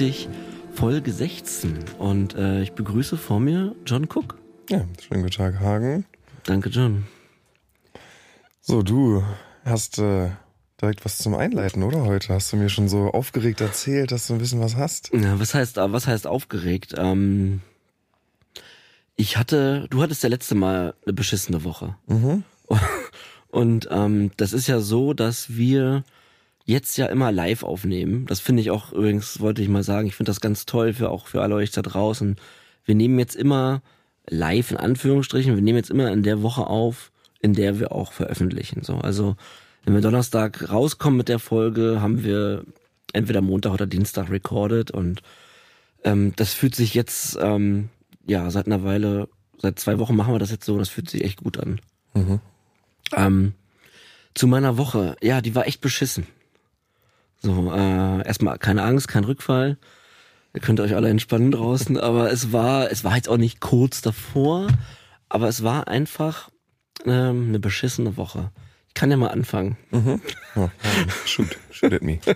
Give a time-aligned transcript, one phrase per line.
[0.00, 0.28] süchtig,
[0.72, 1.78] Folge 16.
[1.98, 4.38] Und äh, ich begrüße vor mir John Cook.
[4.70, 6.06] Ja, schönen guten Tag, Hagen.
[6.44, 7.06] Danke, John.
[8.62, 9.22] So, du
[9.62, 10.30] hast äh,
[10.80, 12.32] direkt was zum Einleiten, oder heute?
[12.32, 15.10] Hast du mir schon so aufgeregt erzählt, dass du ein bisschen was hast?
[15.12, 16.94] Ja, was heißt, was heißt aufgeregt?
[16.96, 17.60] Ähm,
[19.16, 21.94] ich hatte, du hattest ja letzte Mal eine beschissene Woche.
[22.06, 22.44] Mhm.
[23.48, 26.04] Und ähm, das ist ja so, dass wir
[26.70, 28.26] jetzt ja immer live aufnehmen.
[28.26, 31.10] Das finde ich auch übrigens, wollte ich mal sagen, ich finde das ganz toll für
[31.10, 32.36] auch für alle euch da draußen.
[32.84, 33.82] Wir nehmen jetzt immer
[34.28, 38.12] live in Anführungsstrichen, wir nehmen jetzt immer in der Woche auf, in der wir auch
[38.12, 38.82] veröffentlichen.
[38.82, 39.36] So, also
[39.84, 42.64] wenn wir Donnerstag rauskommen mit der Folge, haben wir
[43.12, 45.22] entweder Montag oder Dienstag recorded und
[46.04, 47.88] ähm, das fühlt sich jetzt ähm,
[48.26, 51.24] ja seit einer Weile, seit zwei Wochen machen wir das jetzt so, das fühlt sich
[51.24, 51.80] echt gut an.
[52.14, 52.40] Mhm.
[53.16, 53.54] Ähm,
[54.34, 56.26] zu meiner Woche, ja, die war echt beschissen.
[57.40, 59.78] So, äh, erstmal keine Angst, kein Rückfall.
[60.52, 64.02] Ihr könnt euch alle entspannen draußen, aber es war, es war jetzt auch nicht kurz
[64.02, 64.68] davor,
[65.28, 66.50] aber es war einfach
[67.06, 68.50] ähm, eine beschissene Woche.
[68.88, 69.76] Ich kann ja mal anfangen.
[69.90, 70.20] Mhm.
[70.56, 70.70] Ja,
[71.24, 72.18] shoot, shoot at me.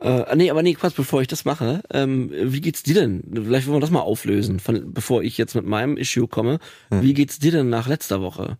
[0.00, 3.22] Äh, nee, aber nee, Quatsch, bevor ich das mache, ähm, wie geht's dir denn?
[3.32, 6.58] Vielleicht wollen wir das mal auflösen, von, bevor ich jetzt mit meinem Issue komme.
[6.90, 7.00] Hm.
[7.00, 8.58] Wie geht's dir denn nach letzter Woche?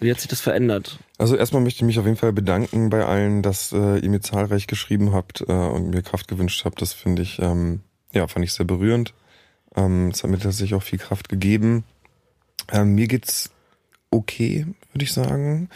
[0.00, 0.98] Wie hat sich das verändert?
[1.18, 4.20] Also erstmal möchte ich mich auf jeden Fall bedanken bei allen, dass äh, ihr mir
[4.20, 6.80] zahlreich geschrieben habt äh, und mir Kraft gewünscht habt.
[6.80, 7.80] Das finde ich, ähm,
[8.12, 9.14] ja, fand ich sehr berührend.
[9.74, 11.84] Ähm, es hat mir tatsächlich auch viel Kraft gegeben.
[12.70, 13.50] Ähm, mir geht's
[14.10, 15.68] okay, würde ich sagen.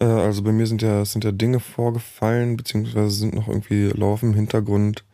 [0.00, 4.30] Äh, also bei mir sind ja, sind ja Dinge vorgefallen, beziehungsweise sind noch irgendwie laufen
[4.30, 5.04] im Hintergrund,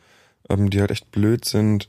[0.48, 1.88] ähm, die halt echt blöd sind.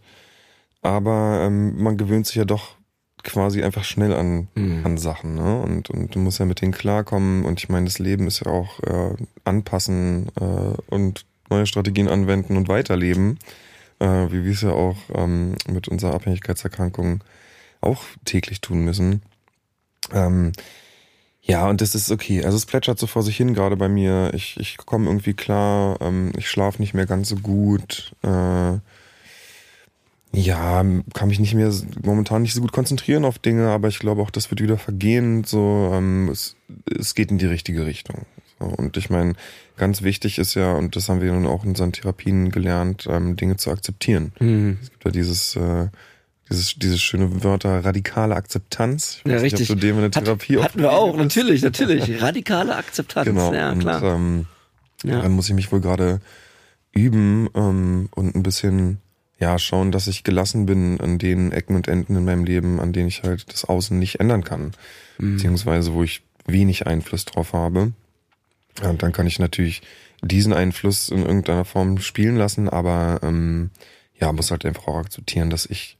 [0.82, 2.79] Aber ähm, man gewöhnt sich ja doch
[3.24, 4.86] quasi einfach schnell an, Mhm.
[4.86, 5.62] an Sachen, ne?
[5.62, 7.46] Und, und du musst ja mit denen klarkommen.
[7.46, 12.58] Und ich meine, das Leben ist ja auch äh, anpassen äh, und neue Strategien anwenden
[12.58, 13.40] und weiterleben,
[14.00, 17.24] äh, wie wir es ja auch ähm, mit unserer Abhängigkeitserkrankung
[17.82, 19.22] auch täglich tun müssen.
[20.14, 20.52] Ähm,
[21.42, 22.44] ja, und das ist okay.
[22.44, 24.32] Also es plätschert so vor sich hin gerade bei mir.
[24.36, 25.98] Ich, ich komme irgendwie klar.
[26.02, 28.14] Ähm, ich schlafe nicht mehr ganz so gut.
[28.22, 28.78] Äh,
[30.32, 31.72] ja, kann mich nicht mehr
[32.04, 35.44] momentan nicht so gut konzentrieren auf Dinge, aber ich glaube auch, das wird wieder vergehen.
[35.44, 36.56] So, ähm, es,
[36.98, 38.26] es geht in die richtige Richtung.
[38.60, 39.34] So, und ich meine,
[39.78, 43.36] ganz wichtig ist ja, und das haben wir nun auch in unseren Therapien gelernt, ähm,
[43.38, 44.32] Dinge zu akzeptieren.
[44.40, 44.78] Mhm.
[44.84, 45.88] Es gibt ja dieses, äh,
[46.50, 49.22] dieses, dieses schöne Wörter radikale Akzeptanz.
[49.24, 49.72] Ich Ja, weiß nicht, richtig.
[49.72, 52.22] ob du dem in der Hat, Therapie auch hatten wir auch, natürlich, natürlich.
[52.22, 53.26] Radikale Akzeptanz.
[53.26, 53.54] Genau.
[53.54, 54.04] Ja, und, klar.
[54.04, 54.46] ähm,
[55.04, 55.16] Ja.
[55.18, 56.20] Daran muss ich mich wohl gerade
[56.92, 59.00] üben ähm, und ein bisschen
[59.40, 62.92] ja schauen, dass ich gelassen bin an den Ecken und Enden in meinem Leben, an
[62.94, 64.72] denen ich halt das Außen nicht ändern kann,
[65.18, 65.36] Mhm.
[65.36, 67.94] beziehungsweise wo ich wenig Einfluss drauf habe.
[68.82, 69.82] Ja, und dann kann ich natürlich
[70.22, 73.70] diesen Einfluss in irgendeiner Form spielen lassen, aber ähm,
[74.20, 75.98] ja, muss halt einfach auch akzeptieren, dass ich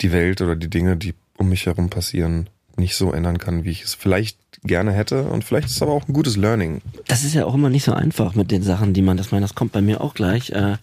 [0.00, 3.70] die Welt oder die Dinge, die um mich herum passieren, nicht so ändern kann, wie
[3.70, 5.24] ich es vielleicht gerne hätte.
[5.24, 6.80] Und vielleicht ist es aber auch ein gutes Learning.
[7.06, 9.44] Das ist ja auch immer nicht so einfach mit den Sachen, die man, das meine,
[9.44, 10.50] das kommt bei mir auch gleich.
[10.50, 10.76] Äh,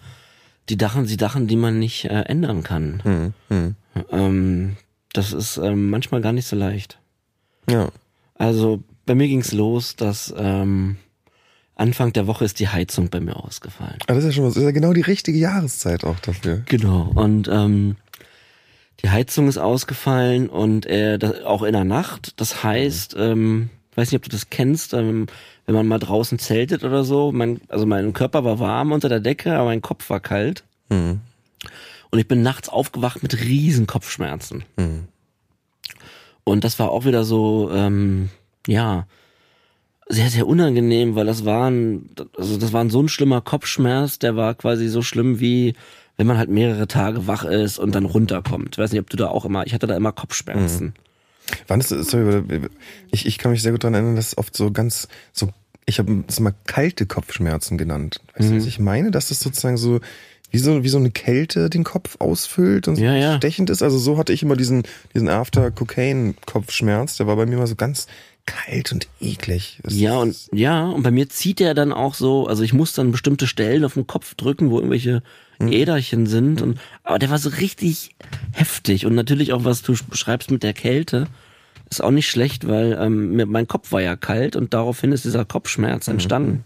[0.70, 3.00] die Sachen, die Sachen, die man nicht äh, ändern kann.
[3.02, 3.74] Hm, hm.
[4.10, 4.76] Ähm,
[5.12, 6.98] das ist ähm, manchmal gar nicht so leicht.
[7.68, 7.88] Ja.
[8.34, 10.96] Also bei mir ging's los, dass ähm,
[11.74, 13.98] Anfang der Woche ist die Heizung bei mir ausgefallen.
[14.06, 16.62] Aber das ist ja schon was, ist ja genau die richtige Jahreszeit auch dafür.
[16.66, 17.10] Genau.
[17.14, 17.96] Und ähm,
[19.02, 22.34] die Heizung ist ausgefallen und äh, das, auch in der Nacht.
[22.36, 25.26] Das heißt, ähm, weiß nicht, ob du das kennst, ähm,
[25.70, 27.30] wenn man mal draußen zeltet oder so.
[27.30, 30.64] Mein, also mein Körper war warm unter der Decke, aber mein Kopf war kalt.
[30.90, 31.20] Hm.
[32.10, 34.64] Und ich bin nachts aufgewacht mit riesen Kopfschmerzen.
[34.76, 35.04] Hm.
[36.42, 38.30] Und das war auch wieder so, ähm,
[38.66, 39.06] ja,
[40.08, 44.56] sehr, sehr unangenehm, weil das waren, also das war so ein schlimmer Kopfschmerz, der war
[44.56, 45.74] quasi so schlimm wie,
[46.16, 48.74] wenn man halt mehrere Tage wach ist und dann runterkommt.
[48.74, 50.94] Ich weiß nicht, ob du da auch immer, ich hatte da immer Kopfschmerzen.
[51.68, 52.42] Wann ist sorry,
[53.10, 55.50] ich, ich kann mich sehr gut daran erinnern, dass es oft so ganz, so,
[55.86, 58.20] ich habe es mal kalte Kopfschmerzen genannt.
[58.36, 59.10] Weißt du, was ich meine?
[59.10, 60.00] Dass das sozusagen so,
[60.50, 63.36] wie so, wie so eine Kälte den Kopf ausfüllt und so Ja, ja.
[63.36, 63.82] stechend ist.
[63.82, 64.84] Also so hatte ich immer diesen,
[65.14, 67.16] diesen After-Cocaine-Kopfschmerz.
[67.16, 68.06] Der war bei mir immer so ganz
[68.46, 69.80] kalt und eklig.
[69.84, 72.92] Es Ja, und ja, und bei mir zieht der dann auch so, also ich muss
[72.92, 75.22] dann bestimmte Stellen auf den Kopf drücken, wo irgendwelche
[75.60, 76.62] Äderchen sind.
[76.62, 78.16] Und, aber der war so richtig
[78.52, 79.06] heftig.
[79.06, 81.26] Und natürlich auch, was du beschreibst mit der Kälte,
[81.90, 85.44] ist auch nicht schlecht, weil ähm, mein Kopf war ja kalt und daraufhin ist dieser
[85.44, 86.64] Kopfschmerz entstanden.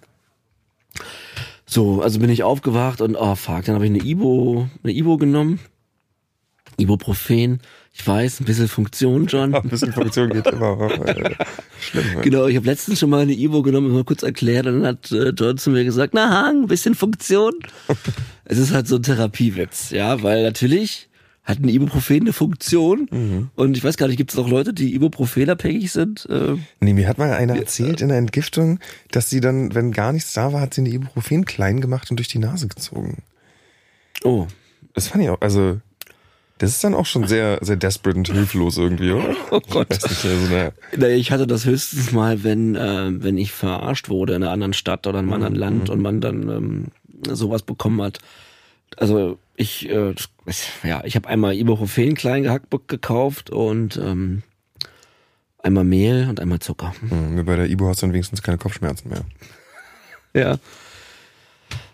[1.66, 5.16] So, also bin ich aufgewacht und oh fuck, dann habe ich eine Ibo, eine Ibo
[5.16, 5.60] genommen.
[6.76, 7.60] Ibuprofen.
[7.92, 9.54] Ich weiß, ein bisschen Funktion, John.
[9.54, 10.90] Ein bisschen Funktion geht immer.
[11.06, 11.36] Äh,
[11.80, 12.22] schlimm.
[12.22, 15.12] Genau, ich habe letztens schon mal eine Ivo genommen mal kurz erklärt und dann hat
[15.12, 17.52] äh, John zu mir gesagt, na, ein bisschen Funktion.
[18.44, 21.08] es ist halt so ein Therapiewitz, ja, weil natürlich
[21.44, 23.50] hat ein Ibuprofen eine Funktion mhm.
[23.54, 26.26] und ich weiß gar nicht, gibt es auch Leute, die Ibuprofen abhängig sind?
[26.30, 28.80] Äh, nee, mir hat mal einer erzählt in der Entgiftung,
[29.10, 32.16] dass sie dann, wenn gar nichts da war, hat sie eine Ibuprofen klein gemacht und
[32.16, 33.22] durch die Nase gezogen.
[34.22, 34.46] Oh.
[34.94, 35.80] Das fand ich auch, also
[36.58, 39.36] das ist dann auch schon sehr, sehr desperate und hilflos irgendwie, oder?
[39.50, 39.88] Oh Gott.
[39.90, 40.72] Ich, nicht, also, naja.
[40.96, 44.72] naja, ich hatte das höchstens mal, wenn, äh, wenn ich verarscht wurde in einer anderen
[44.72, 45.90] Stadt oder in einem anderen Land mhm.
[45.90, 46.84] und man dann ähm,
[47.28, 48.18] sowas bekommen hat.
[48.96, 50.14] Also ich, äh,
[50.82, 54.42] ja, ich habe einmal Ibuprofen klein gehackt gekauft und ähm,
[55.62, 56.94] einmal Mehl und einmal Zucker.
[57.02, 59.24] Mhm, bei der Ibu hast du dann wenigstens keine Kopfschmerzen mehr.
[60.36, 60.58] Ja.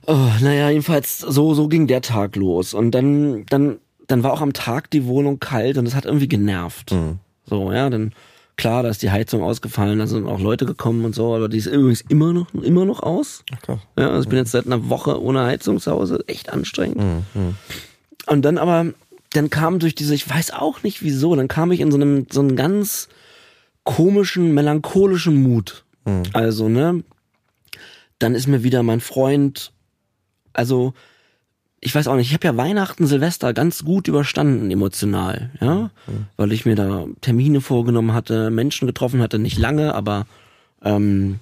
[0.06, 2.72] Oh, naja, jedenfalls so, so ging der Tag los.
[2.72, 3.80] Und dann, dann
[4.10, 6.92] dann war auch am Tag die Wohnung kalt und das hat irgendwie genervt.
[6.92, 7.20] Mhm.
[7.44, 8.12] So, ja, dann
[8.60, 11.58] klar, da ist die Heizung ausgefallen, da sind auch Leute gekommen und so, aber die
[11.58, 13.42] ist übrigens immer noch, immer noch aus.
[13.52, 16.98] Ach, ja, also ich bin jetzt seit einer Woche ohne Heizung zu Hause, echt anstrengend.
[16.98, 17.24] Mhm.
[17.34, 17.54] mhm.
[18.26, 18.92] Und dann aber,
[19.32, 22.26] dann kam durch diese, ich weiß auch nicht wieso, dann kam ich in so einem,
[22.30, 23.08] so einen ganz
[23.84, 25.84] komischen, melancholischen Mut.
[26.04, 26.24] Mhm.
[26.34, 27.02] Also, ne,
[28.18, 29.72] dann ist mir wieder mein Freund,
[30.52, 30.92] also
[31.81, 36.27] ich weiß auch nicht, ich habe ja Weihnachten, Silvester ganz gut überstanden emotional, ja, mhm.
[36.37, 40.27] weil ich mir da Termine vorgenommen hatte, Menschen getroffen hatte, nicht lange, aber
[40.82, 41.41] ähm,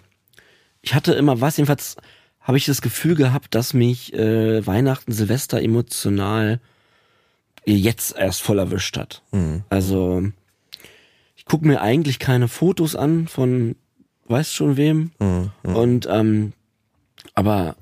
[0.81, 1.96] ich hatte immer was, jedenfalls
[2.40, 6.61] habe ich das Gefühl gehabt, dass mich äh, Weihnachten, Silvester emotional
[7.67, 9.23] jetzt erst voll erwischt hat.
[9.32, 9.64] Mhm.
[9.69, 10.23] Also
[11.37, 13.75] ich gucke mir eigentlich keine Fotos an von
[14.29, 15.50] weißt schon wem mhm.
[15.62, 16.52] und ähm,
[17.35, 17.76] aber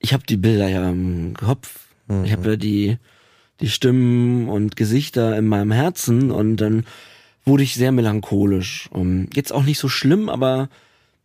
[0.00, 1.86] ich habe die Bilder ja im Kopf.
[2.08, 2.24] Mhm.
[2.24, 2.96] Ich habe ja die,
[3.60, 6.84] die Stimmen und Gesichter in meinem Herzen und dann
[7.44, 8.88] wurde ich sehr melancholisch.
[8.92, 10.68] Um, jetzt auch nicht so schlimm, aber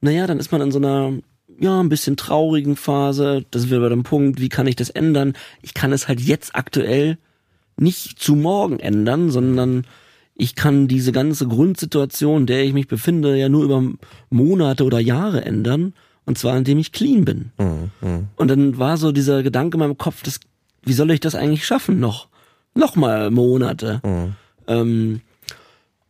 [0.02, 1.14] naja, dann ist man in so einer
[1.60, 3.46] ja, ein bisschen traurigen Phase.
[3.52, 5.34] Das wäre bei dem Punkt, wie kann ich das ändern?
[5.62, 7.18] Ich kann es halt jetzt aktuell
[7.78, 9.86] nicht zu morgen ändern, sondern
[10.36, 13.84] ich kann diese ganze Grundsituation, in der ich mich befinde, ja nur über
[14.30, 15.94] Monate oder Jahre ändern.
[16.26, 17.52] Und zwar, indem ich clean bin.
[17.58, 18.24] Mhm, mh.
[18.36, 20.40] Und dann war so dieser Gedanke in meinem Kopf, das,
[20.84, 22.28] wie soll ich das eigentlich schaffen noch?
[22.74, 24.02] Noch mal Monate.
[24.04, 24.36] Mhm.
[24.68, 25.22] Ähm,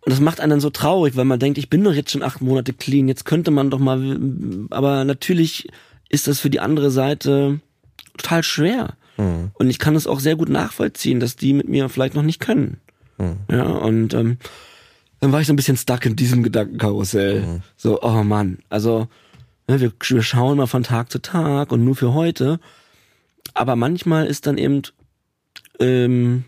[0.05, 2.23] und das macht einen dann so traurig, weil man denkt, ich bin doch jetzt schon
[2.23, 4.19] acht Monate clean, jetzt könnte man doch mal,
[4.69, 5.67] aber natürlich
[6.09, 7.59] ist das für die andere Seite
[8.15, 8.93] total schwer.
[9.17, 9.51] Mhm.
[9.53, 12.39] Und ich kann es auch sehr gut nachvollziehen, dass die mit mir vielleicht noch nicht
[12.39, 12.77] können.
[13.17, 13.37] Mhm.
[13.49, 14.37] Ja, und ähm,
[15.19, 17.41] dann war ich so ein bisschen stuck in diesem Gedankenkarussell.
[17.41, 17.61] Mhm.
[17.75, 19.07] So, oh Mann, also
[19.67, 22.59] wir, wir schauen mal von Tag zu Tag und nur für heute.
[23.53, 24.81] Aber manchmal ist dann eben
[25.79, 26.45] ähm,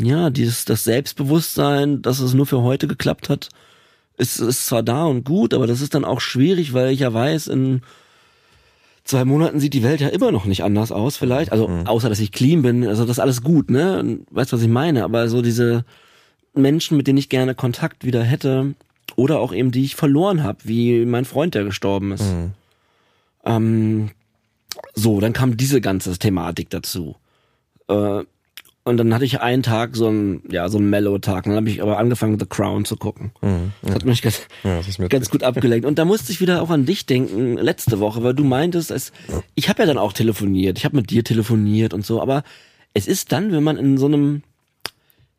[0.00, 3.48] ja dieses das Selbstbewusstsein, dass es nur für heute geklappt hat,
[4.16, 7.12] ist, ist zwar da und gut, aber das ist dann auch schwierig, weil ich ja
[7.12, 7.82] weiß, in
[9.04, 11.52] zwei Monaten sieht die Welt ja immer noch nicht anders aus, vielleicht.
[11.52, 11.86] Also mhm.
[11.86, 14.20] außer dass ich clean bin, also das ist alles gut, ne?
[14.30, 15.04] Weißt was ich meine?
[15.04, 15.84] Aber so diese
[16.54, 18.74] Menschen, mit denen ich gerne Kontakt wieder hätte,
[19.16, 22.22] oder auch eben die ich verloren habe, wie mein Freund, der gestorben ist.
[22.22, 22.52] Mhm.
[23.44, 24.10] Ähm,
[24.94, 27.16] so, dann kam diese ganze Thematik dazu.
[27.88, 28.24] Äh,
[28.84, 31.44] und dann hatte ich einen Tag so einen, ja, so einen Mellow-Tag.
[31.44, 33.30] Dann habe ich aber angefangen, The Crown zu gucken.
[33.40, 35.86] Mhm, das hat mich ganz, ja, ganz gut abgelenkt.
[35.86, 39.12] Und da musste ich wieder auch an dich denken, letzte Woche, weil du meintest, es,
[39.54, 42.42] ich habe ja dann auch telefoniert, ich habe mit dir telefoniert und so, aber
[42.92, 44.42] es ist dann, wenn man in so einem,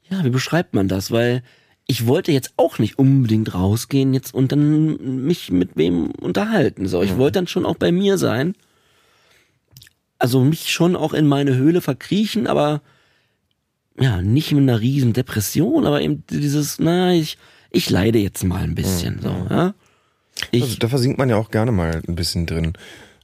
[0.09, 1.11] ja, wie beschreibt man das?
[1.11, 1.43] Weil
[1.87, 6.87] ich wollte jetzt auch nicht unbedingt rausgehen jetzt und dann mich mit wem unterhalten.
[6.87, 7.17] So, ich mhm.
[7.17, 8.55] wollte dann schon auch bei mir sein.
[10.17, 12.81] Also mich schon auch in meine Höhle verkriechen, aber
[13.99, 17.37] ja, nicht mit einer riesen Depression, aber eben dieses, na, ich,
[17.69, 19.21] ich leide jetzt mal ein bisschen, mhm.
[19.21, 19.73] so, ja.
[20.51, 22.73] Ich, also, da versinkt man ja auch gerne mal ein bisschen drin.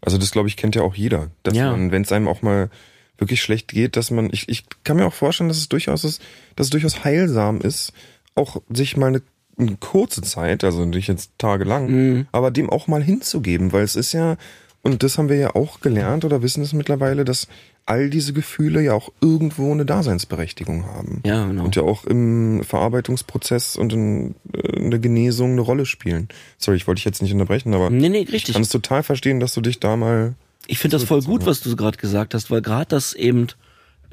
[0.01, 1.32] Also das, glaube ich, kennt ja auch jeder.
[1.44, 1.72] Dass ja.
[1.72, 2.70] man, wenn es einem auch mal
[3.18, 6.22] wirklich schlecht geht, dass man, ich, ich kann mir auch vorstellen, dass es durchaus ist,
[6.56, 7.94] dass es durchaus heilsam ist,
[8.39, 9.22] auch sich mal eine,
[9.58, 12.27] eine kurze Zeit, also nicht jetzt tagelang, mhm.
[12.31, 14.38] aber dem auch mal hinzugeben, weil es ist ja,
[14.81, 17.48] und das haben wir ja auch gelernt oder wissen es mittlerweile, dass
[17.89, 21.22] all diese Gefühle ja auch irgendwo eine Daseinsberechtigung haben.
[21.25, 21.65] Ja, genau.
[21.65, 26.29] Und ja auch im Verarbeitungsprozess und in, äh, in der Genesung eine Rolle spielen.
[26.60, 28.50] Sorry, ich wollte dich jetzt nicht unterbrechen, aber nee, nee, richtig.
[28.50, 30.36] ich kann es total verstehen, dass du dich da mal.
[30.67, 33.48] Ich finde das voll gut, was du gerade gesagt hast, weil gerade das eben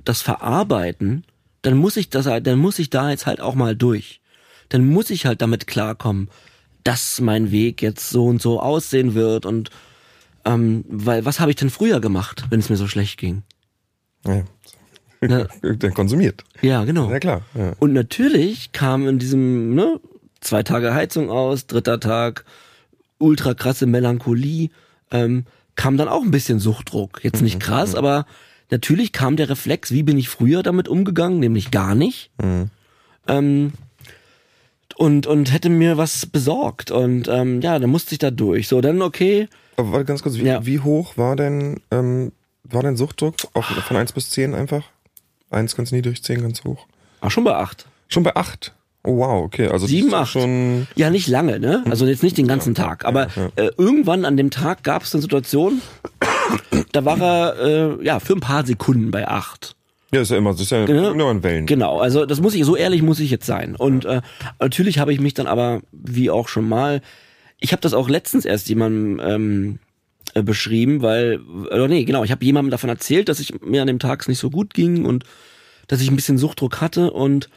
[0.04, 1.24] das Verarbeiten
[1.66, 4.20] dann muss ich das, dann muss ich da jetzt halt auch mal durch.
[4.68, 6.28] Dann muss ich halt damit klarkommen,
[6.84, 9.70] dass mein Weg jetzt so und so aussehen wird und
[10.44, 13.42] ähm, weil was habe ich denn früher gemacht, wenn es mir so schlecht ging?
[14.24, 14.44] Ja.
[15.20, 16.44] Na, Der konsumiert.
[16.62, 17.10] ja, genau.
[17.10, 17.42] Ja klar.
[17.54, 17.72] Ja.
[17.80, 19.98] Und natürlich kam in diesem, ne,
[20.40, 22.44] zwei Tage Heizung aus, dritter Tag,
[23.18, 24.68] ultra krasse Melancholie,
[25.10, 27.24] ähm, kam dann auch ein bisschen Suchtdruck.
[27.24, 28.24] Jetzt nicht krass, aber
[28.70, 32.30] natürlich kam der Reflex, wie bin ich früher damit umgegangen, nämlich gar nicht.
[33.28, 33.72] Ähm,
[34.96, 36.90] und, und hätte mir was besorgt.
[36.90, 38.68] Und ähm, ja, dann musste ich da durch.
[38.68, 39.48] So, dann okay.
[39.76, 40.64] Aber warte ganz kurz, wie, Ja.
[40.64, 42.32] wie hoch war denn, ähm,
[42.64, 44.84] war dein Suchtdruck auf, von 1 bis 10 einfach?
[45.50, 46.86] 1 ganz niedrig, 10 ganz hoch.
[47.20, 47.86] Ach, schon bei acht.
[48.08, 48.72] Schon bei 8.
[49.04, 49.68] Oh wow, okay.
[49.68, 50.32] Also Sieben, acht.
[50.32, 50.88] schon.
[50.96, 51.84] Ja, nicht lange, ne?
[51.88, 53.04] Also jetzt nicht den ganzen Tag.
[53.04, 55.80] Aber Äh, irgendwann an dem Tag gab es eine Situation,
[56.92, 59.74] da war er äh, ja für ein paar Sekunden bei acht.
[60.12, 61.10] Ja, ist ja immer, das ist ja Genau.
[61.10, 61.66] immer in Wellen.
[61.66, 63.74] Genau, also das muss ich, so ehrlich muss ich jetzt sein.
[63.74, 64.22] Und äh,
[64.60, 67.02] natürlich habe ich mich dann aber, wie auch schon mal,
[67.58, 69.78] ich habe das auch letztens erst jemandem ähm,
[70.34, 73.88] äh, beschrieben, weil, oder nee, genau, ich habe jemandem davon erzählt, dass ich mir an
[73.88, 75.24] dem Tag nicht so gut ging und
[75.88, 77.48] dass ich ein bisschen Suchtdruck hatte und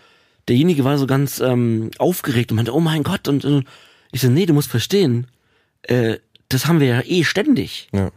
[0.48, 3.62] derjenige war so ganz ähm, aufgeregt und meinte, oh mein Gott, und äh,
[4.12, 5.28] ich so, nee, du musst verstehen,
[5.84, 6.18] äh,
[6.50, 7.90] das haben wir ja eh ständig.
[7.94, 8.10] Ja.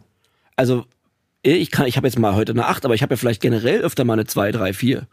[0.57, 0.85] Also
[1.43, 3.81] ich kann, ich habe jetzt mal heute eine 8, aber ich habe ja vielleicht generell
[3.81, 5.07] öfter mal eine 2, 3, 4.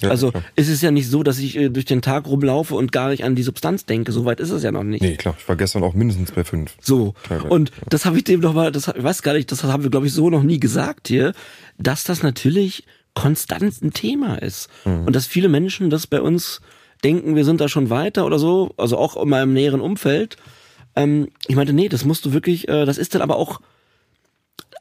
[0.00, 0.44] Ja, also klar.
[0.54, 3.24] es ist ja nicht so, dass ich äh, durch den Tag rumlaufe und gar nicht
[3.24, 4.12] an die Substanz denke.
[4.12, 5.02] So weit ist es ja noch nicht.
[5.02, 6.76] Nee, klar, ich war gestern auch mindestens bei 5.
[6.80, 7.14] So.
[7.24, 9.82] Teilweise, Und das habe ich dem noch mal, das ich weiß gar nicht, das haben
[9.82, 11.32] wir glaube ich so noch nie gesagt hier,
[11.78, 15.06] dass das natürlich konstant ein Thema ist Mhm.
[15.06, 16.60] und dass viele Menschen das bei uns
[17.02, 20.36] denken, wir sind da schon weiter oder so, also auch in meinem näheren Umfeld.
[20.94, 23.60] Ähm, ich meinte, nee, das musst du wirklich, äh, das ist dann aber auch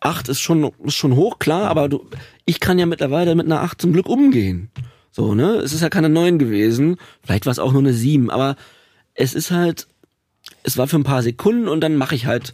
[0.01, 2.05] acht ist schon ist schon hoch, klar, aber du,
[2.45, 4.69] ich kann ja mittlerweile mit einer acht zum Glück umgehen.
[5.11, 5.55] So, ne?
[5.55, 8.55] Es ist ja keine neun gewesen, vielleicht war es auch nur eine sieben, aber
[9.15, 9.87] es ist halt,
[10.63, 12.53] es war für ein paar Sekunden und dann mache ich halt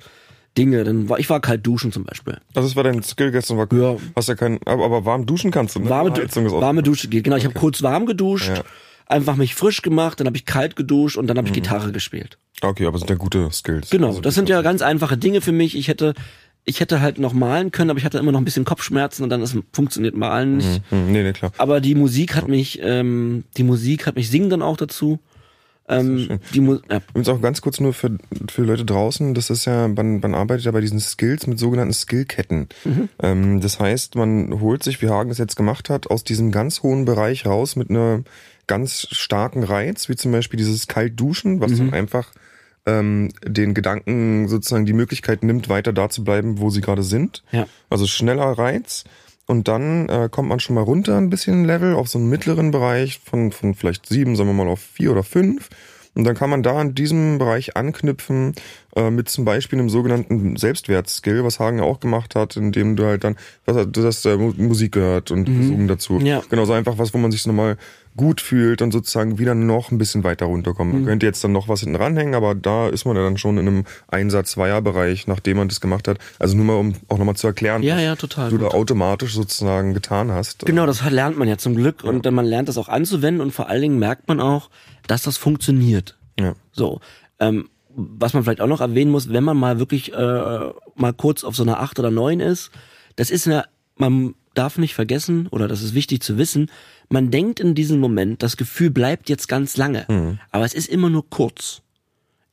[0.57, 0.83] Dinge.
[0.83, 2.37] Dann war ich war kalt duschen zum Beispiel.
[2.53, 3.97] Also das war dein Skill gestern, war Ja.
[4.15, 5.89] Hast ja kein, aber, aber warm duschen kannst du, ne?
[5.89, 7.23] Warme, Heizung ist warme Dusche geht.
[7.25, 8.63] Genau, ich habe kurz warm geduscht, Ja.
[9.07, 12.37] einfach mich frisch gemacht, dann habe ich kalt geduscht und dann habe ich Gitarre gespielt.
[12.61, 13.89] Okay, aber sind ja gute Skills.
[13.89, 15.75] Genau, Also, das sind ja ganz einfache Dinge für mich.
[15.75, 16.13] Ich hätte
[16.65, 19.29] ich hätte halt noch malen können, aber ich hatte immer noch ein bisschen Kopfschmerzen und
[19.29, 20.81] dann ist, funktioniert malen nicht.
[20.89, 21.51] Hm, nee, nee, klar.
[21.57, 25.19] Aber die Musik hat mich, ähm, die Musik hat mich singen dann auch dazu.
[25.89, 28.17] Ähm, die Mu ja, Übrigens auch ganz kurz nur für,
[28.49, 31.93] für Leute draußen, das ist ja, man, man arbeitet ja bei diesen Skills mit sogenannten
[31.93, 32.69] Skillketten.
[33.21, 36.83] Ähm, das heißt, man holt sich, wie Hagen es jetzt gemacht hat, aus diesem ganz
[36.83, 38.23] hohen Bereich raus mit einer
[38.67, 42.31] ganz starken Reiz, wie zum Beispiel dieses Kaltduschen, was dann einfach
[42.85, 47.43] ähm, den Gedanken sozusagen die Möglichkeit nimmt, weiter da zu bleiben, wo sie gerade sind.
[47.51, 47.65] ja.
[47.89, 49.03] Also schneller Reiz.
[49.45, 52.71] Und dann äh, kommt man schon mal runter ein bisschen Level auf so einen mittleren
[52.71, 55.69] Bereich von, von vielleicht sieben, sagen wir mal auf vier oder fünf.
[56.15, 58.53] Und dann kann man da in diesem Bereich anknüpfen
[58.95, 63.03] äh, mit zum Beispiel einem sogenannten Selbstwertskill, was Hagen ja auch gemacht hat, indem du
[63.05, 63.35] halt dann,
[63.65, 66.19] was, du hast äh, Mu- Musik gehört und gesungen dazu.
[66.19, 66.41] Ja.
[66.49, 67.77] Genau, so einfach was, wo man sich so nochmal
[68.15, 70.93] gut fühlt und sozusagen wieder noch ein bisschen weiter runterkommt.
[70.93, 73.57] Man könnte jetzt dann noch was hinten ranhängen, aber da ist man ja dann schon
[73.57, 76.19] in einem Einsatz-Zweier-Bereich, nachdem man das gemacht hat.
[76.37, 79.33] Also nur mal, um auch nochmal zu erklären, Ja, was ja, total du da automatisch
[79.33, 80.65] sozusagen getan hast.
[80.65, 83.51] Genau, das lernt man ja zum Glück und dann man lernt das auch anzuwenden und
[83.51, 84.69] vor allen Dingen merkt man auch,
[85.07, 86.17] dass das funktioniert.
[86.39, 86.53] Ja.
[86.71, 86.99] So,
[87.39, 90.15] ähm, was man vielleicht auch noch erwähnen muss, wenn man mal wirklich äh,
[90.95, 92.71] mal kurz auf so einer 8 oder 9 ist,
[93.15, 93.65] das ist eine,
[93.97, 96.69] man darf nicht vergessen, oder das ist wichtig zu wissen,
[97.09, 100.05] man denkt in diesem Moment, das Gefühl bleibt jetzt ganz lange,
[100.51, 101.81] aber es ist immer nur kurz.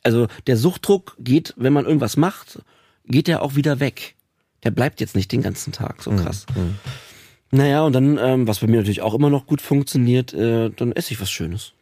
[0.03, 2.63] Also der Suchtdruck geht, wenn man irgendwas macht,
[3.05, 4.15] geht der auch wieder weg.
[4.65, 6.47] Der bleibt jetzt nicht den ganzen Tag so krass.
[7.51, 10.93] Naja, und dann, ähm, was bei mir natürlich auch immer noch gut funktioniert, äh, dann
[10.93, 11.73] esse ich was Schönes.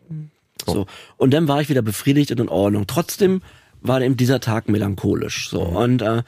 [0.67, 0.87] So.
[1.17, 2.87] Und dann war ich wieder befriedigt und in Ordnung.
[2.87, 3.43] Trotzdem
[3.81, 5.51] war eben dieser Tag melancholisch.
[5.51, 5.61] So.
[5.61, 6.23] Und äh,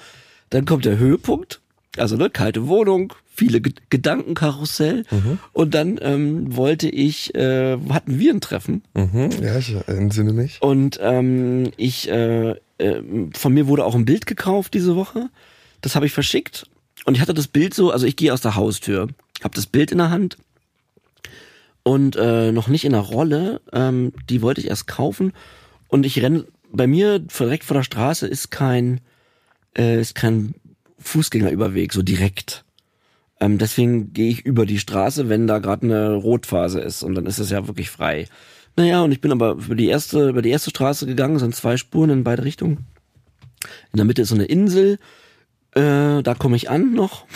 [0.51, 1.61] dann kommt der Höhepunkt.
[1.97, 5.05] Also ne, kalte Wohnung, viele Ge Gedankenkarussell.
[5.53, 8.83] Und dann ähm, wollte ich, äh, hatten wir ein Treffen.
[8.95, 9.31] Mhm.
[9.43, 10.61] Ja, ich entsinne mich.
[10.61, 15.31] Und ähm, ich, äh, äh, von mir wurde auch ein Bild gekauft diese Woche.
[15.81, 16.69] Das habe ich verschickt.
[17.07, 19.09] Und ich hatte das Bild so, also ich gehe aus der Haustür,
[19.43, 20.37] habe das Bild in der Hand
[21.83, 23.63] und äh, noch nicht in der Rolle.
[23.73, 25.33] Ähm, die wollte ich erst kaufen.
[25.89, 29.01] Und ich renn bei mir direkt vor der Straße ist kein,
[29.77, 30.55] äh, ist kein
[30.99, 32.65] Fußgängerüberweg, so direkt.
[33.41, 37.27] Ähm, deswegen gehe ich über die Straße, wenn da gerade eine Rotphase ist und dann
[37.27, 38.27] ist es ja wirklich frei.
[38.77, 41.77] Naja, und ich bin aber über die erste, über die erste Straße gegangen, sind zwei
[41.77, 42.87] Spuren in beide Richtungen.
[43.93, 44.99] In der Mitte ist so eine Insel,
[45.75, 47.27] äh, da komme ich an noch.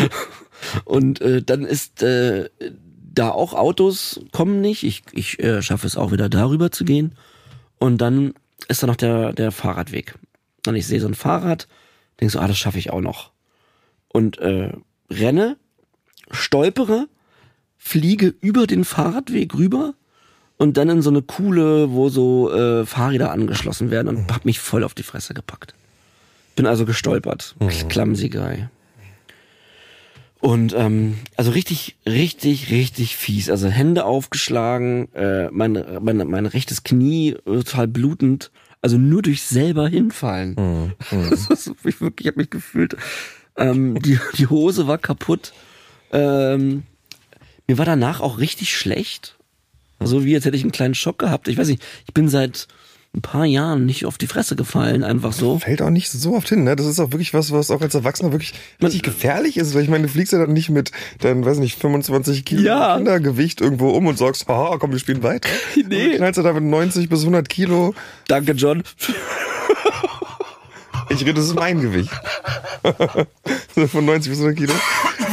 [0.84, 2.50] und äh, dann ist äh,
[2.98, 4.84] da auch Autos kommen nicht.
[4.84, 7.14] Ich, ich äh, schaffe es auch wieder darüber zu gehen.
[7.78, 8.34] Und dann
[8.68, 10.14] ist da noch der, der Fahrradweg.
[10.66, 11.68] Und ich sehe so ein Fahrrad,
[12.20, 13.32] denke so, ah, das schaffe ich auch noch.
[14.08, 14.72] Und äh,
[15.10, 15.56] renne,
[16.30, 17.08] stolpere,
[17.76, 19.94] fliege über den Fahrradweg rüber
[20.56, 24.58] und dann in so eine Kuhle, wo so äh, Fahrräder angeschlossen werden und hab mich
[24.58, 25.74] voll auf die Fresse gepackt.
[26.56, 27.54] Bin also gestolpert.
[27.88, 28.66] Clumsy Guy.
[30.40, 33.50] Und ähm, also richtig, richtig, richtig fies.
[33.50, 38.50] Also Hände aufgeschlagen, äh, mein, mein, mein rechtes Knie äh, total blutend.
[38.82, 40.94] Also nur durch selber hinfallen.
[41.10, 42.96] Das ist, ich wirklich, ich habe mich gefühlt.
[43.56, 45.52] Ähm, die, die Hose war kaputt.
[46.12, 46.82] Ähm,
[47.66, 49.36] mir war danach auch richtig schlecht.
[50.00, 51.48] So wie als hätte ich einen kleinen Schock gehabt.
[51.48, 52.68] Ich weiß nicht, ich bin seit
[53.14, 55.58] ein paar Jahren nicht auf die Fresse gefallen, einfach so.
[55.58, 56.76] Fällt auch nicht so oft hin, ne?
[56.76, 59.88] Das ist auch wirklich was, was auch als Erwachsener wirklich richtig gefährlich ist, weil ich
[59.88, 62.96] meine, du fliegst ja dann nicht mit deinem, weiß nicht, 25 Kilo Ja.
[62.96, 65.48] Kindergewicht irgendwo um und sagst, haha, komm, wir spielen weiter.
[65.88, 66.10] Nee.
[66.10, 67.94] Du knallst du da mit 90 bis 100 Kilo.
[68.28, 68.82] Danke, John.
[71.08, 72.10] Ich rede, das ist mein Gewicht.
[73.90, 74.72] von 90 bis 100 Kilo.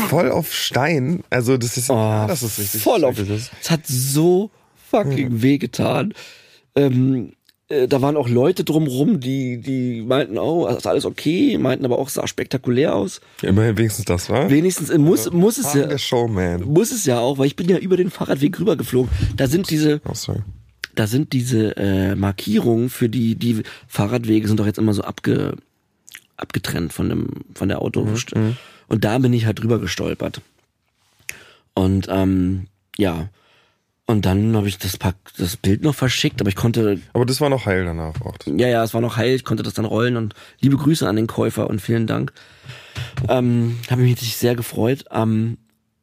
[0.10, 1.24] Voll auf Stein.
[1.30, 2.82] Also, das ist, Oh, das ist richtig.
[2.82, 3.15] voll auf.
[3.15, 3.50] schrecklich.
[3.62, 4.51] Es hat so
[4.89, 6.13] fucking wehgetan.
[6.75, 7.34] Ähm,
[7.70, 11.98] äh, da waren auch Leute drumrum, die, die meinten, oh, ist alles okay, meinten aber
[11.98, 13.22] auch, es sah spektakulär aus.
[13.42, 14.50] Immerhin wenigstens das, war.
[14.50, 15.88] Wenigstens äh, muss, muss es ja,
[16.65, 19.10] muss es ja auch, weil ich bin ja über den Fahrradweg rübergeflogen.
[19.38, 20.42] Da sind diese, Oh, sorry.
[20.96, 25.56] Da sind diese äh, Markierungen für die die Fahrradwege sind doch jetzt immer so abge,
[26.38, 28.02] abgetrennt von dem von der Auto
[28.88, 30.42] und da bin ich halt drüber gestolpert
[31.74, 33.30] und ähm, ja
[34.06, 37.40] und dann habe ich das Pack, das Bild noch verschickt, aber ich konnte Aber das
[37.40, 38.36] war noch heil danach auch.
[38.46, 41.16] ja ja es war noch heil, ich konnte das dann rollen und liebe Grüße an
[41.16, 42.34] den Käufer und vielen Dank.
[43.30, 45.06] Ähm, habe mich natürlich sehr gefreut.
[45.12, 45.58] Ähm,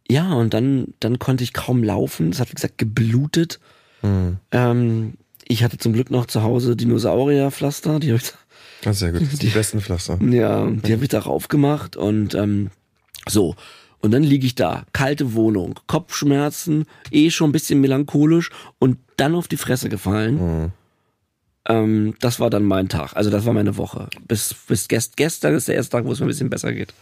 [0.09, 3.61] ja und dann dann konnte ich kaum laufen, es hat wie gesagt geblutet.
[4.03, 5.15] Ähm,
[5.47, 8.33] ich hatte zum Glück noch zu Hause Dinosaurierpflaster, die habe ich,
[8.83, 9.21] Das ist sehr gut.
[9.23, 10.19] Das sind die besten Pflaster.
[10.23, 12.71] ja, die habe ich darauf gemacht und ähm,
[13.29, 13.55] so.
[14.03, 19.35] Und dann liege ich da, kalte Wohnung, Kopfschmerzen, eh schon ein bisschen melancholisch und dann
[19.35, 20.73] auf die Fresse gefallen.
[21.69, 24.09] Ähm, das war dann mein Tag, also das war meine Woche.
[24.27, 26.95] Bis, bis gest, gestern ist der erste Tag, wo es mir ein bisschen besser geht.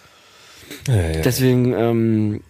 [0.88, 1.20] Ja, ja.
[1.22, 2.40] Deswegen, ähm,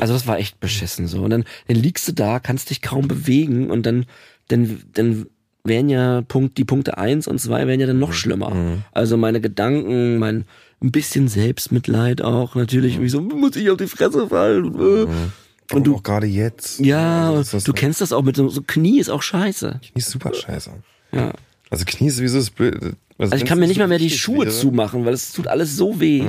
[0.00, 1.22] also das war echt beschissen so.
[1.22, 4.06] Und dann, dann liegst du da, kannst dich kaum bewegen und dann,
[4.48, 5.26] dann, dann
[5.64, 8.52] wären ja Punkt, die Punkte eins und zwei wären ja dann noch schlimmer.
[8.92, 10.44] Also meine Gedanken, mein
[10.82, 14.74] ein bisschen Selbstmitleid auch natürlich, wie so, muss ich auf die Fresse fallen.
[14.74, 15.06] äh.
[15.74, 16.80] Und du- auch gerade jetzt.
[16.80, 19.78] Ja, Also du kennst das auch mit so, so Knie ist auch scheiße.
[19.80, 20.70] Knie ist super scheiße.
[21.12, 21.32] Ja.
[21.70, 22.96] Also Knie ist sowieso das Blöd.
[23.16, 26.00] Also ich kann mir nicht mal mehr die Schuhe zumachen, weil es tut alles so
[26.00, 26.24] weh.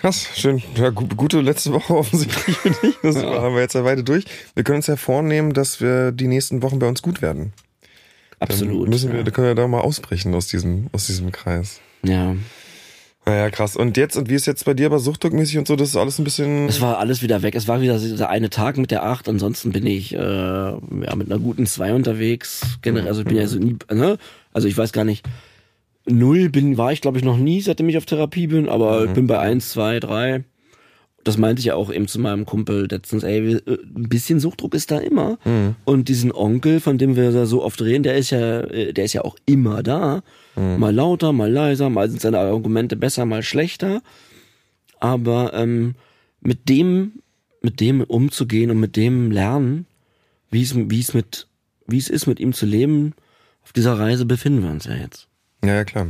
[0.00, 0.62] Krass, schön.
[0.76, 2.96] Ja, gu gute letzte Woche offensichtlich für dich.
[3.02, 4.24] Das haben wir jetzt ja weiter durch.
[4.54, 7.52] Wir können uns ja vornehmen, dass wir die nächsten Wochen bei uns gut werden.
[8.38, 8.88] Dann Absolut.
[8.88, 9.24] Müssen wir, ja.
[9.24, 11.80] da können wir da mal ausbrechen aus diesem, aus diesem Kreis.
[12.02, 12.36] ja.
[13.26, 13.74] Naja, krass.
[13.74, 16.18] Und jetzt, und wie ist jetzt bei dir aber suchtdruckmäßig und so, das ist alles
[16.18, 16.68] ein bisschen.
[16.68, 17.54] Es war alles wieder weg.
[17.54, 19.30] Es war wieder dieser eine Tag mit der acht.
[19.30, 20.78] Ansonsten bin ich äh, ja,
[21.16, 22.60] mit einer guten zwei unterwegs.
[22.82, 24.18] Generell, also ich bin ja so nie, ne?
[24.52, 25.24] Also ich weiß gar nicht.
[26.06, 29.10] Null bin, war ich glaube ich noch nie, seitdem ich auf Therapie bin, aber ich
[29.12, 30.44] bin bei eins, zwei, drei.
[31.22, 34.74] Das meinte ich ja auch eben zu meinem Kumpel letztens, ey, äh, ein bisschen Suchtdruck
[34.74, 35.38] ist da immer.
[35.86, 39.06] Und diesen Onkel, von dem wir da so oft reden, der ist ja, äh, der
[39.06, 40.22] ist ja auch immer da.
[40.78, 44.02] Mal lauter, mal leiser, mal sind seine Argumente besser, mal schlechter
[45.04, 45.96] aber ähm,
[46.40, 47.20] mit dem
[47.60, 49.86] mit dem umzugehen und mit dem lernen,
[50.50, 51.46] wie es wie es mit
[51.86, 53.12] wie es ist mit ihm zu leben,
[53.62, 55.28] auf dieser Reise befinden wir uns ja jetzt.
[55.66, 56.08] Ja, ja, klar.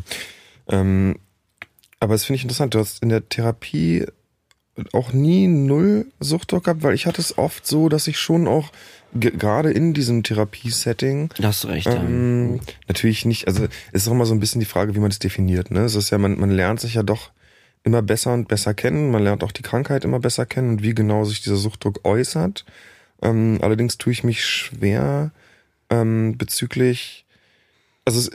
[0.68, 1.16] Ähm,
[2.00, 2.74] aber das finde ich interessant.
[2.74, 4.06] Du hast in der Therapie
[4.92, 8.72] auch nie null Suchtdruck gehabt, weil ich hatte es oft so, dass ich schon auch
[9.14, 11.86] ge- gerade in diesem Therapiesetting Da hast du recht.
[11.86, 11.94] ja.
[11.94, 15.10] ähm, natürlich nicht, also es ist auch immer so ein bisschen die Frage, wie man
[15.10, 15.70] das definiert.
[15.70, 15.80] Ne?
[15.84, 17.30] Es ist ja, man, man lernt sich ja doch
[17.84, 20.94] immer besser und besser kennen, man lernt auch die Krankheit immer besser kennen und wie
[20.94, 22.64] genau sich dieser Suchtdruck äußert.
[23.22, 25.30] Ähm, allerdings tue ich mich schwer
[25.90, 27.26] ähm, bezüglich,
[28.04, 28.30] also es,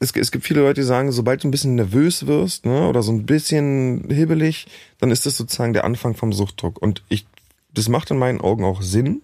[0.00, 3.02] es, es gibt viele Leute, die sagen, sobald du ein bisschen nervös wirst, ne, oder
[3.02, 4.66] so ein bisschen hibbelig,
[5.00, 6.80] dann ist das sozusagen der Anfang vom Suchtdruck.
[6.80, 7.26] Und ich,
[7.74, 9.22] das macht in meinen Augen auch Sinn.